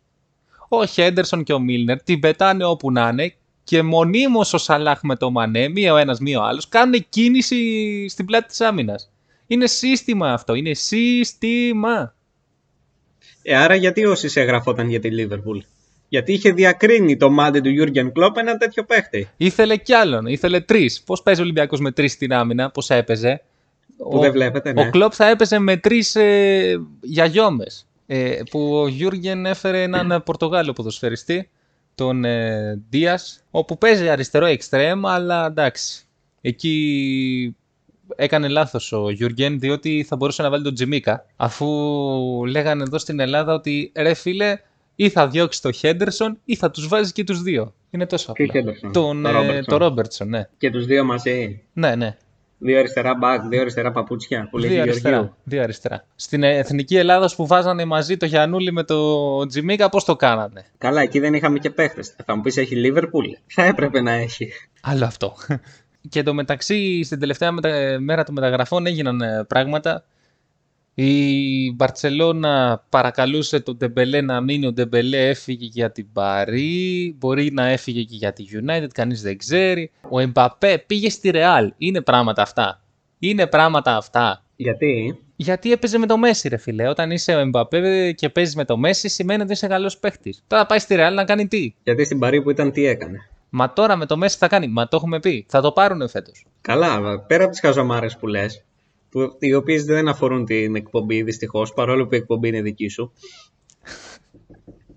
[0.68, 3.34] Ο Χέντερσον και ο Μίλνερ την πετάνε όπου να είναι
[3.64, 8.08] και μονίμως ο Σαλάχ με τον Μανέ, μία ο ένας μία ο άλλος, κάνουν κίνηση
[8.08, 9.12] στην πλάτη της άμυνας.
[9.46, 12.14] Είναι σύστημα αυτό, είναι σύστημα.
[13.42, 15.58] Ε, άρα γιατί όσοι σε εγγραφόταν για τη Λίβερπουλ;
[16.14, 19.28] Γιατί είχε διακρίνει το μάτι του Γιούργεν Κλόπ ένα τέτοιο παίχτη.
[19.36, 21.02] Ήθελε κι άλλον, ήθελε τρεις.
[21.02, 23.42] Πώς παίζει ο Ολυμπιακός με τρεις στην άμυνα, πώς έπαιζε;
[23.96, 24.86] Που δεν βλέπετε, ναι.
[24.86, 27.64] Ο Κλοπ θα έπαιζε με τρεις ε, γιαγιώμε.
[28.06, 31.50] Ε, που ο Γιούργεν έφερε έναν Πορτογάλο ποδοσφαιριστή,
[31.94, 36.02] τον ε, Δίας, όπου παίζει αριστερό εξτρέμ, αλλά εντάξει.
[36.40, 37.56] Εκεί
[38.16, 41.66] έκανε λάθος ο Γιούργεν, διότι θα μπορούσε να βάλει τον Τζιμίκα, αφού
[42.46, 44.58] λέγανε εδώ στην Ελλάδα ότι ρε φίλε,
[44.96, 47.74] ή θα διώξει το Χέντερσον ή θα τους βάζει και τους δύο.
[47.90, 48.60] Είναι τόσο Ποιο απλά.
[48.60, 49.64] Χέντερσον; Τον, Το ε, Ρόμπερτσον.
[49.64, 50.48] το Ρόμπερτσον, ναι.
[50.58, 51.62] Και τους δύο μαζί.
[51.72, 52.16] Ναι, ναι.
[52.58, 54.92] Δύο αριστερά μπακ, δύο αριστερά παπούτσια που λέει Δύο Γεωργίου.
[55.08, 55.36] αριστερά.
[55.44, 56.04] Δύο αριστερά.
[56.16, 61.00] Στην εθνική Ελλάδα που βάζανε μαζί το Γιανούλη με το Τζιμίκα, πώς το κάνανε; Καλά,
[61.00, 62.14] εκεί δεν είχαμε και παίχτες.
[62.24, 64.52] Θα μου πεις έχει Λίβερπουλ; Θα έπρεπε να έχει.
[64.80, 65.34] Άλλο αυτό.
[66.08, 70.04] Και το μεταξύ, στην τελευταία μετα- μέρα των μεταγραφών έγιναν ε, πράγματα.
[70.94, 74.66] Η Μπαρτσελώνα παρακαλούσε τον Ντεμπελέ να μείνει.
[74.66, 77.14] Ο Ντεμπελέ έφυγε για την Παρί.
[77.18, 78.88] Μπορεί να έφυγε και για τη United.
[78.94, 79.90] Κανείς δεν ξέρει.
[80.08, 81.72] Ο Εμπαπέ πήγε στη Ρεάλ.
[81.78, 82.82] Είναι πράγματα αυτά.
[83.18, 84.44] Είναι πράγματα αυτά.
[84.56, 86.88] Γιατί; Γιατί έπαιζε με το Μέσι, ρε φίλε.
[86.88, 90.44] Όταν είσαι ο Εμπαπέ και παίζεις με το Μέσι, σημαίνει ότι είσαι καλός παίχτης.
[90.46, 93.18] Τώρα πάει στη Ρεάλ να κάνει τι; Γιατί στην Παρί που ήταν τι έκανε;
[93.48, 94.66] Μα τώρα με το Μέση θα κάνει.
[94.66, 95.46] Μα το έχουμε πει.
[95.48, 96.46] Θα το πάρουν φέτος.
[96.60, 98.64] Καλά, πέρα από τις χαζομάρες που λες,
[99.38, 103.12] οι οποίες δεν αφορούν την εκπομπή δυστυχώς, παρόλο που η εκπομπή είναι δική σου.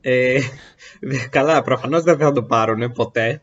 [0.01, 0.39] Ε,
[1.01, 3.41] δε- καλά, προφανώς δεν θα το πάρουν ποτέ.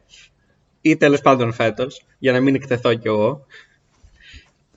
[0.81, 3.47] Ή τέλος πάντων φέτος, για να μην εκτεθώ κι εγώ.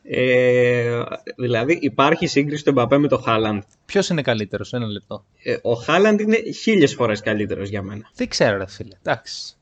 [0.04, 1.02] Ε,
[1.36, 3.62] δηλαδή, υπάρχει σύγκριση του Εμπαπέ με το Χάλαντ.
[3.86, 5.26] Ποιος είναι καλύτερος, ένα λεπτό.
[5.44, 8.10] Ε, ο Χάλαντ είναι χίλιες φορές καλύτερος για μένα.
[8.16, 8.96] Δεν ξέρω, ρε φίλε.
[9.04, 9.56] Εντάξει.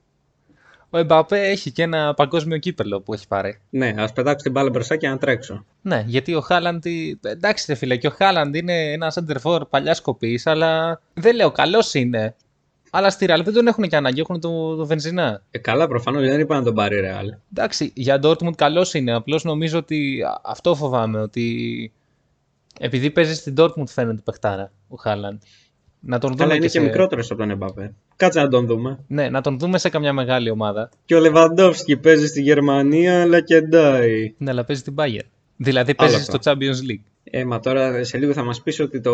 [0.96, 3.60] Ο Εμπαπέ έχει και ένα παγκόσμιο κύπελο που έχει πάρει.
[3.70, 5.66] Ναι, ας πετάξω την μπάλα μπροστά και να τρέξω.
[5.82, 6.86] Ναι, γιατί ο Χάλαντ.
[7.22, 11.94] Εντάξει, ρε φίλε, και ο Χάλαντ είναι ένα σέντερφορ παλιά κοπή, αλλά δεν λέω καλός
[11.94, 12.36] είναι.
[12.90, 15.42] Αλλά στη Ρεάλ δεν τον έχουν και ανάγκη, έχουν το, το βενζινά.
[15.52, 17.34] Ε, καλά, προφανώς δεν είπα να τον πάρει ρεάλ.
[17.54, 19.14] Εντάξει, για Dortmund καλός είναι.
[19.14, 21.20] Απλώς νομίζω ότι α- αυτό φοβάμαι.
[21.22, 21.92] Ότι
[22.80, 25.42] επειδή παίζει στην Dortmund φαίνεται παιχτάρα ο Χάλαντ.
[26.08, 26.86] Να τον δούμε Αλλά είναι και, και, σε...
[26.86, 27.94] μικρότερος από τον Εμπαπέ.
[28.16, 29.00] Κάτσε να τον δούμε.
[29.08, 30.90] Ναι, να τον δούμε σε καμιά μεγάλη ομάδα.
[31.06, 34.34] Και ο Λεβαντόφσκι παίζει στη Γερμανία, αλλά και ντάει.
[34.38, 35.28] Ναι, αλλά παίζει την Bayern.
[35.58, 36.52] Δηλαδή παίζει στο αυτό.
[36.52, 37.04] Champions League.
[37.24, 39.14] Ε, μα τώρα σε λίγο θα μας πεις ότι το...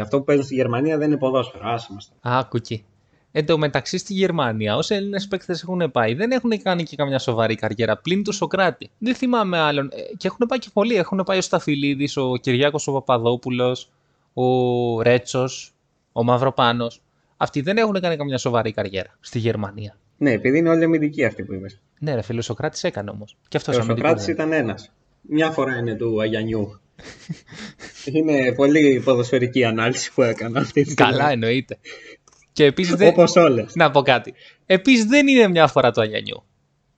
[0.00, 1.68] αυτό που παίζουν στη Γερμανία δεν είναι ποδόσφαιρο.
[1.68, 2.12] Άσε μας.
[2.20, 2.84] Α, άκου εκεί.
[3.32, 7.18] Εν τω μεταξύ στη Γερμανία, όσοι Έλληνες παίκτες έχουν πάει, δεν έχουν κάνει και καμιά
[7.18, 8.90] σοβαρή καριέρα πλην του Σοκράτη.
[8.98, 9.86] Δεν θυμάμαι άλλον.
[9.92, 10.94] Ε, Και έχουν πάει και πολλοί.
[10.94, 13.88] Έχουν πάει ο Σταφυλίδης, ο Κυριάκος ο Παπαδόπουλος,
[14.32, 15.74] ο Ρέτσος,
[16.12, 17.02] ο Μαυροπάνος.
[17.36, 19.96] Αυτοί δεν έχουν κάνει καμιά σοβαρή καριέρα στη Γερμανία.
[20.16, 21.66] Ναι, επειδή είναι όλοι αμυντικοί αυτοί που είπε.
[21.98, 23.36] Ναι, ρε φίλε, ο Σοκράτης έκανε όμως.
[23.48, 24.92] Και αυτός Και ο Σοκράτης ήταν ένας.
[25.20, 26.80] Μια φορά είναι του Αγιανιού.
[28.12, 31.12] είναι πολύ ποδοσφαιρική ανάλυση που έκανα αυτή τη στιγμή.
[31.12, 31.78] Καλά, εννοείται.
[32.52, 33.08] Και επίσης δεν.
[33.08, 33.74] Όπως όλες.
[33.74, 34.34] Να πω κάτι.
[34.66, 36.44] Επίσης δεν είναι μια φορά το Αγιανιού.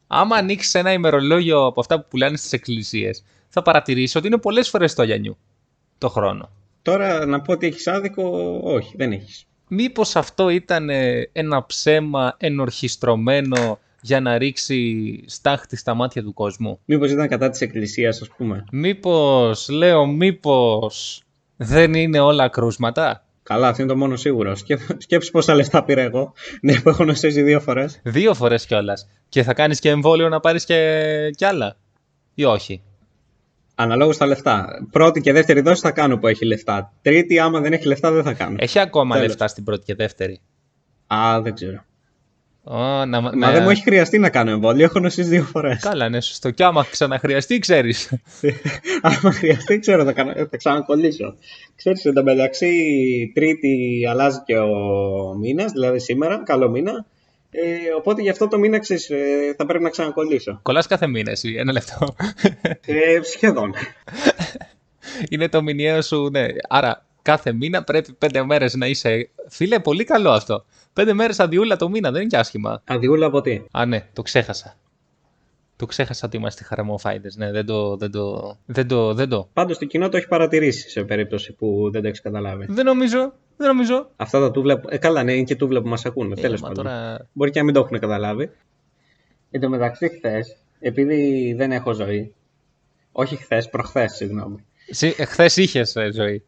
[0.06, 4.68] Άμα ανοίξεις ένα ημερολόγιο από αυτά που πουλάνε στις εκκλησίες, θα παρατηρήσεις ότι είναι πολλές
[4.68, 5.38] φορές το Αγιανιού
[5.98, 6.50] το χρόνο.
[6.84, 9.44] Τώρα να πω ότι έχεις άδικο, όχι, δεν έχεις.
[9.68, 16.78] Μήπως αυτό ήταν ε, ένα ψέμα ενορχιστρωμένο για να ρίξει στάχτη στα μάτια του κόσμου;
[16.84, 21.22] Μήπως ήταν κατά της Εκκλησίας, ας πούμε; Μήπως, λέω, μήπως
[21.56, 24.54] δεν είναι όλα κρούσματα; Καλά, αυτό είναι το μόνο σίγουρο.
[24.54, 26.32] Σκέψ- Σκέψου πόσα λεφτά πήρα εγώ.
[26.60, 28.00] Ναι, που έχω νοσήσει δύο φορές.
[28.04, 29.08] Δύο φορές κιόλας.
[29.28, 31.76] Και θα κάνεις και εμβόλιο να πάρεις και, κι άλλα.
[32.34, 32.82] Ή όχι;
[33.74, 34.68] Αναλόγως στα λεφτά.
[34.90, 36.92] Πρώτη και δεύτερη δόση θα κάνω που έχει λεφτά.
[37.02, 38.56] Τρίτη, άμα δεν έχει λεφτά, δεν θα κάνω.
[38.58, 39.28] Έχει ακόμα Τέλος.
[39.28, 40.40] λεφτά στην πρώτη και δεύτερη;
[41.06, 41.84] Α, δεν ξέρω.
[42.66, 45.82] Ω, να, Μα να- δεν μου έχει χρειαστεί να κάνω εμβόλιο, έχω νοσήσει δύο φορές.
[45.82, 46.50] Καλά, ναι, σωστό.
[46.50, 48.12] Κι άμα ξαναχρειαστεί, ξέρεις.
[49.02, 51.34] άμα χρειαστεί, ξέρω, θα, κάνω, θα ξανακολλήσω.
[51.76, 52.72] Ξέρεις, εν τω μεταξύ,
[53.34, 54.68] Τρίτη αλλάζει και ο
[55.40, 57.06] μήνας, δηλαδή σήμερα, καλό μήνα.
[57.56, 60.58] Ε, οπότε γι' αυτό το μήνα ξέρεις, ε, θα πρέπει να ξανακολλήσω.
[60.62, 62.14] Κολλάς κάθε μήνα εσύ, ένα λεπτό.
[62.86, 63.74] Ε, σχεδόν.
[65.28, 66.46] Είναι το μηνιαίο σου, ναι.
[66.68, 69.28] Άρα κάθε μήνα πρέπει πέντε μέρες να είσαι.
[69.48, 70.64] Φίλε, πολύ καλό αυτό.
[70.92, 72.82] Πέντε μέρες αδειούλα το μήνα, δεν είναι και άσχημα.
[72.86, 74.76] Αδειούλα από τι; Α, ναι, το ξέχασα.
[75.76, 77.28] Το ξέχασα ότι είμαστε χαραμοφάιντε.
[77.36, 77.96] Ναι, δεν το.
[77.96, 78.56] Δεν το.
[78.66, 79.14] Δεν το.
[79.14, 79.48] Δεν, το.
[79.52, 82.66] Πάντως το κοινό το έχει παρατηρήσει σε περίπτωση που δεν το έχεις καταλάβει.
[82.68, 83.32] δεν νομίζω.
[83.56, 84.10] Δεν νομίζω.
[84.16, 84.88] Αυτά τα του βλέπω.
[84.90, 86.34] Ε, καλά, ναι, είναι και του βλέπω που μας ακούνε.
[86.38, 86.84] Ε, Τέλος μα πάντων.
[86.84, 88.50] τώρα- Μπορεί και να μην το έχουν καταλάβει.
[89.50, 92.34] Εν τω μεταξύ, χθες, επειδή δεν έχω ζωή.
[93.12, 94.64] Όχι χθες, προχθές, συγγνώμη.
[95.26, 96.44] Χθες είχες ζωή.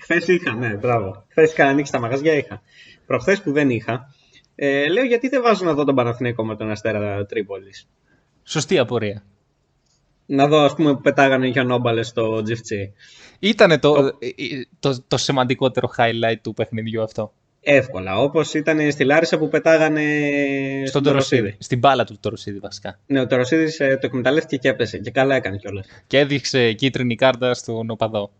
[0.00, 1.24] Χθες είχα, ναι, μπράβο.
[1.28, 2.62] Χθες είχα ανοίξει τα μαγαζιά, είχα.
[3.06, 4.14] Προχθές που δεν είχα,
[4.54, 7.88] ε, λέω γιατί δεν βάζω να δω τον Παναθηναϊκό με τον Αστέρα Τρίπολης;
[8.44, 9.22] Σωστή απορία.
[10.32, 12.90] Να δω, ας πούμε, που πετάγανε γιονόμπαλε στο GFC.
[13.38, 14.18] Ήτανε το, το...
[14.80, 17.32] Το, το σημαντικότερο highlight του παιχνιδιού αυτό.
[17.60, 18.18] Εύκολα.
[18.18, 20.02] Όπως ήταν στη Λάρισα που πετάγανε
[20.86, 21.56] Στον Τωροσίδη.
[21.58, 22.98] Στην μπάλα του Τωροσίδη, βασικά.
[23.06, 24.98] Ναι, ο Τωροσίδης το εκμεταλλεύτηκε και έπεσε.
[24.98, 25.86] Και καλά έκανε κιόλας.
[26.06, 28.30] Και έδειξε κίτρινη κάρτα στον οπαδό.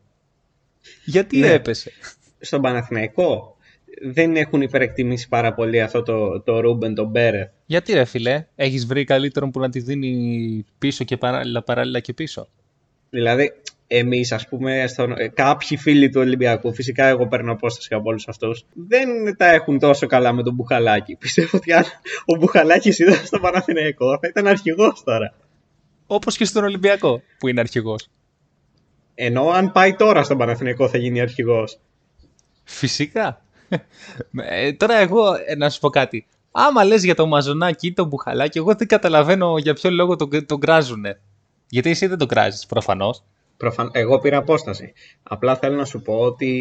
[1.05, 1.53] Γιατί Ναι.
[1.53, 1.93] έπεσε;
[2.41, 3.57] Στον Παναθηναϊκό
[4.03, 7.49] δεν έχουν υπερεκτιμήσει πάρα πολύ αυτό το, το Ρούμπεν, τον Μπέρεθ.
[7.66, 12.12] Γιατί ρε φιλέ, έχεις βρει καλύτερον που να τη δίνει πίσω και παράλληλα, παράλληλα και
[12.12, 12.49] πίσω;
[13.11, 13.53] Δηλαδή,
[13.86, 18.28] εμείς, ας πούμε, στον, ε, κάποιοι φίλοι του Ολυμπιακού, φυσικά εγώ παίρνω απόσταση από όλους
[18.28, 21.16] αυτούς, δεν τα έχουν τόσο καλά με τον Μπουχαλάκη.
[21.20, 21.84] Πιστεύω ότι αν
[22.26, 25.34] ο Μπουχαλάκης ήταν στο Παναθηναϊκό θα ήταν αρχηγός τώρα.
[26.07, 28.09] Όπως και στον Ολυμπιακό που είναι αρχηγός.
[29.14, 31.78] Ενώ αν πάει τώρα στον Παναθηναϊκό θα γίνει αρχηγός.
[32.64, 33.45] Φυσικά.
[34.43, 36.27] Ε, τώρα εγώ ε, να σου πω κάτι.
[36.51, 40.47] Άμα λες για το μαζονάκι ή το μπουχαλάκι, εγώ δεν καταλαβαίνω για ποιο λόγο τον,
[40.47, 41.21] τον κράζουνε.
[41.68, 43.23] Γιατί εσύ δεν τον κράζεις προφανώς.
[43.57, 43.91] Προφαν...
[43.93, 44.93] Εγώ πήρα απόσταση.
[45.23, 46.53] Απλά θέλω να σου πω ότι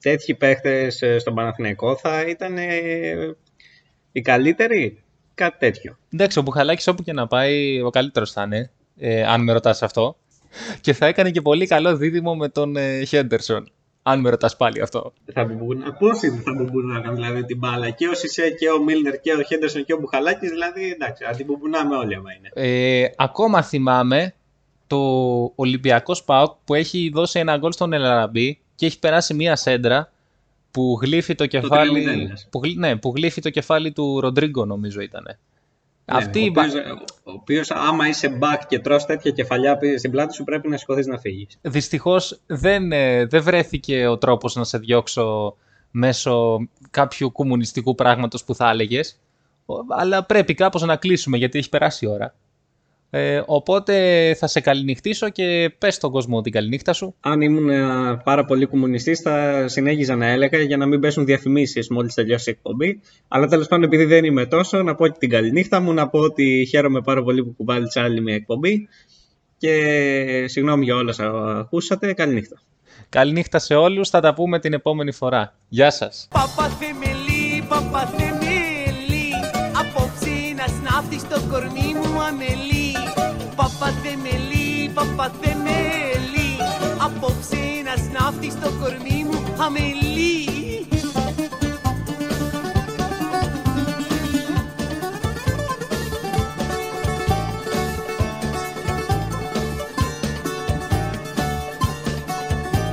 [0.00, 3.36] τέτοιοι παίχτες ε, στον Παναθηναϊκό θα ήταν ε,
[4.12, 5.02] οι καλύτεροι.
[5.34, 5.98] Κάτι τέτοιο.
[6.12, 9.82] Εντάξει, ο Μπουχαλάκης όπου και να πάει, ο καλύτερος θα είναι, ε, αν με ρωτάς
[9.82, 10.16] αυτό.
[10.80, 13.70] Και θα έκανε και πολύ καλό δίδυμο με τον ε, Χέντερσον.
[14.10, 15.12] Αν με ρωτάς πάλι αυτό.
[15.32, 17.90] Θα μπουν, πόσοι θα μπουμπουνάγαν δηλαδή την μπάλα.
[17.90, 21.30] Και ο Σισε και ο Μίλνερ και ο Χέντερσον και ο Μπουχαλάκης, δηλαδή εντάξει, θα
[21.30, 22.48] την μπουμπουνάμε όλοι άμα είναι.
[22.54, 24.34] Ε, ακόμα θυμάμαι
[24.86, 24.98] το
[25.54, 30.12] Ολυμπιακός ΣΠΑΟΚ που έχει δώσει ένα γκολ στον Ελαραμπή και έχει περάσει μία σέντρα
[30.70, 32.48] που γλύφει το κεφάλι, 3-0 λες.
[32.50, 35.38] που, γλύ- ναι, που γλύφει το κεφάλι του Ροντρίγκο νομίζω ήταν.
[36.10, 36.82] Αυτή Ναι, η ο μπα- οποίος,
[37.24, 41.06] ο οποίος άμα είσαι back και τρως τέτοια κεφαλιά στην πλάτη σου πρέπει να σηκωθείς
[41.06, 41.58] να φύγεις.
[41.60, 45.56] δυστυχώς δεν, ε, δεν βρέθηκε ο τρόπος να σε διώξω
[45.90, 46.58] μέσω
[46.90, 49.20] κάποιου κομμουνιστικού πράγματος που θα έλεγες.
[49.88, 52.34] Αλλά πρέπει κάπως να κλείσουμε γιατί έχει περάσει η ώρα.
[53.10, 57.14] Ε, οπότε θα σε καληνυχτήσω και πες στον κόσμο την καληνύχτα σου.
[57.20, 61.88] Αν ήμουν ε, πάρα πολύ κομμουνιστής θα συνέχιζα να έλεγα για να μην πέσουν διαφημίσεις
[61.88, 63.00] μόλις τελειώσει η εκπομπή.
[63.28, 66.18] Αλλά τέλος πάντων επειδή δεν είμαι τόσο να πω και την καληνύχτα μου, να πω
[66.18, 68.88] ότι χαίρομαι πάρα πολύ που κουβάλισα άλλη μια εκπομπή
[69.58, 69.72] και
[70.48, 72.12] συγγνώμη για όλα όσα ακούσατε.
[72.12, 72.60] Καληνύχτα.
[73.08, 75.54] Καληνύχτα σε όλους, θα τα πούμε την επόμενη φορά.
[75.68, 76.28] Γεια σας.
[76.30, 79.30] Παπαθεμελή, παπαθεμελή
[79.80, 81.87] Απόψε να σνάφτεις στο κορμί μου αμελή
[83.88, 86.56] Παπαθεμελή, παπαθεμελή
[86.98, 90.46] Απόψε να σνάφτει στο κορμί μου αμελή.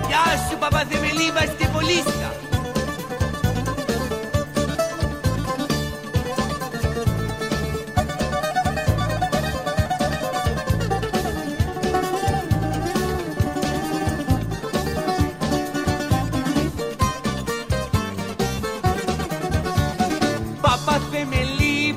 [0.08, 2.35] Γεια σου παπαθεμελή βαστιβολίστα Παπαθεμελή,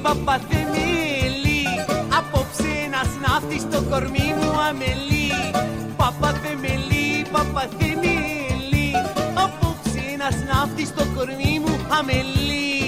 [0.08, 1.64] παπαθεμελή
[2.18, 5.30] Απόψε να σνάφτει στο κορμί μου αμελή.
[5.96, 8.88] Παπαθεμελή, παπαθεμελή
[9.44, 12.87] Απόψε να σνάφτει στο κορμί μου αμελή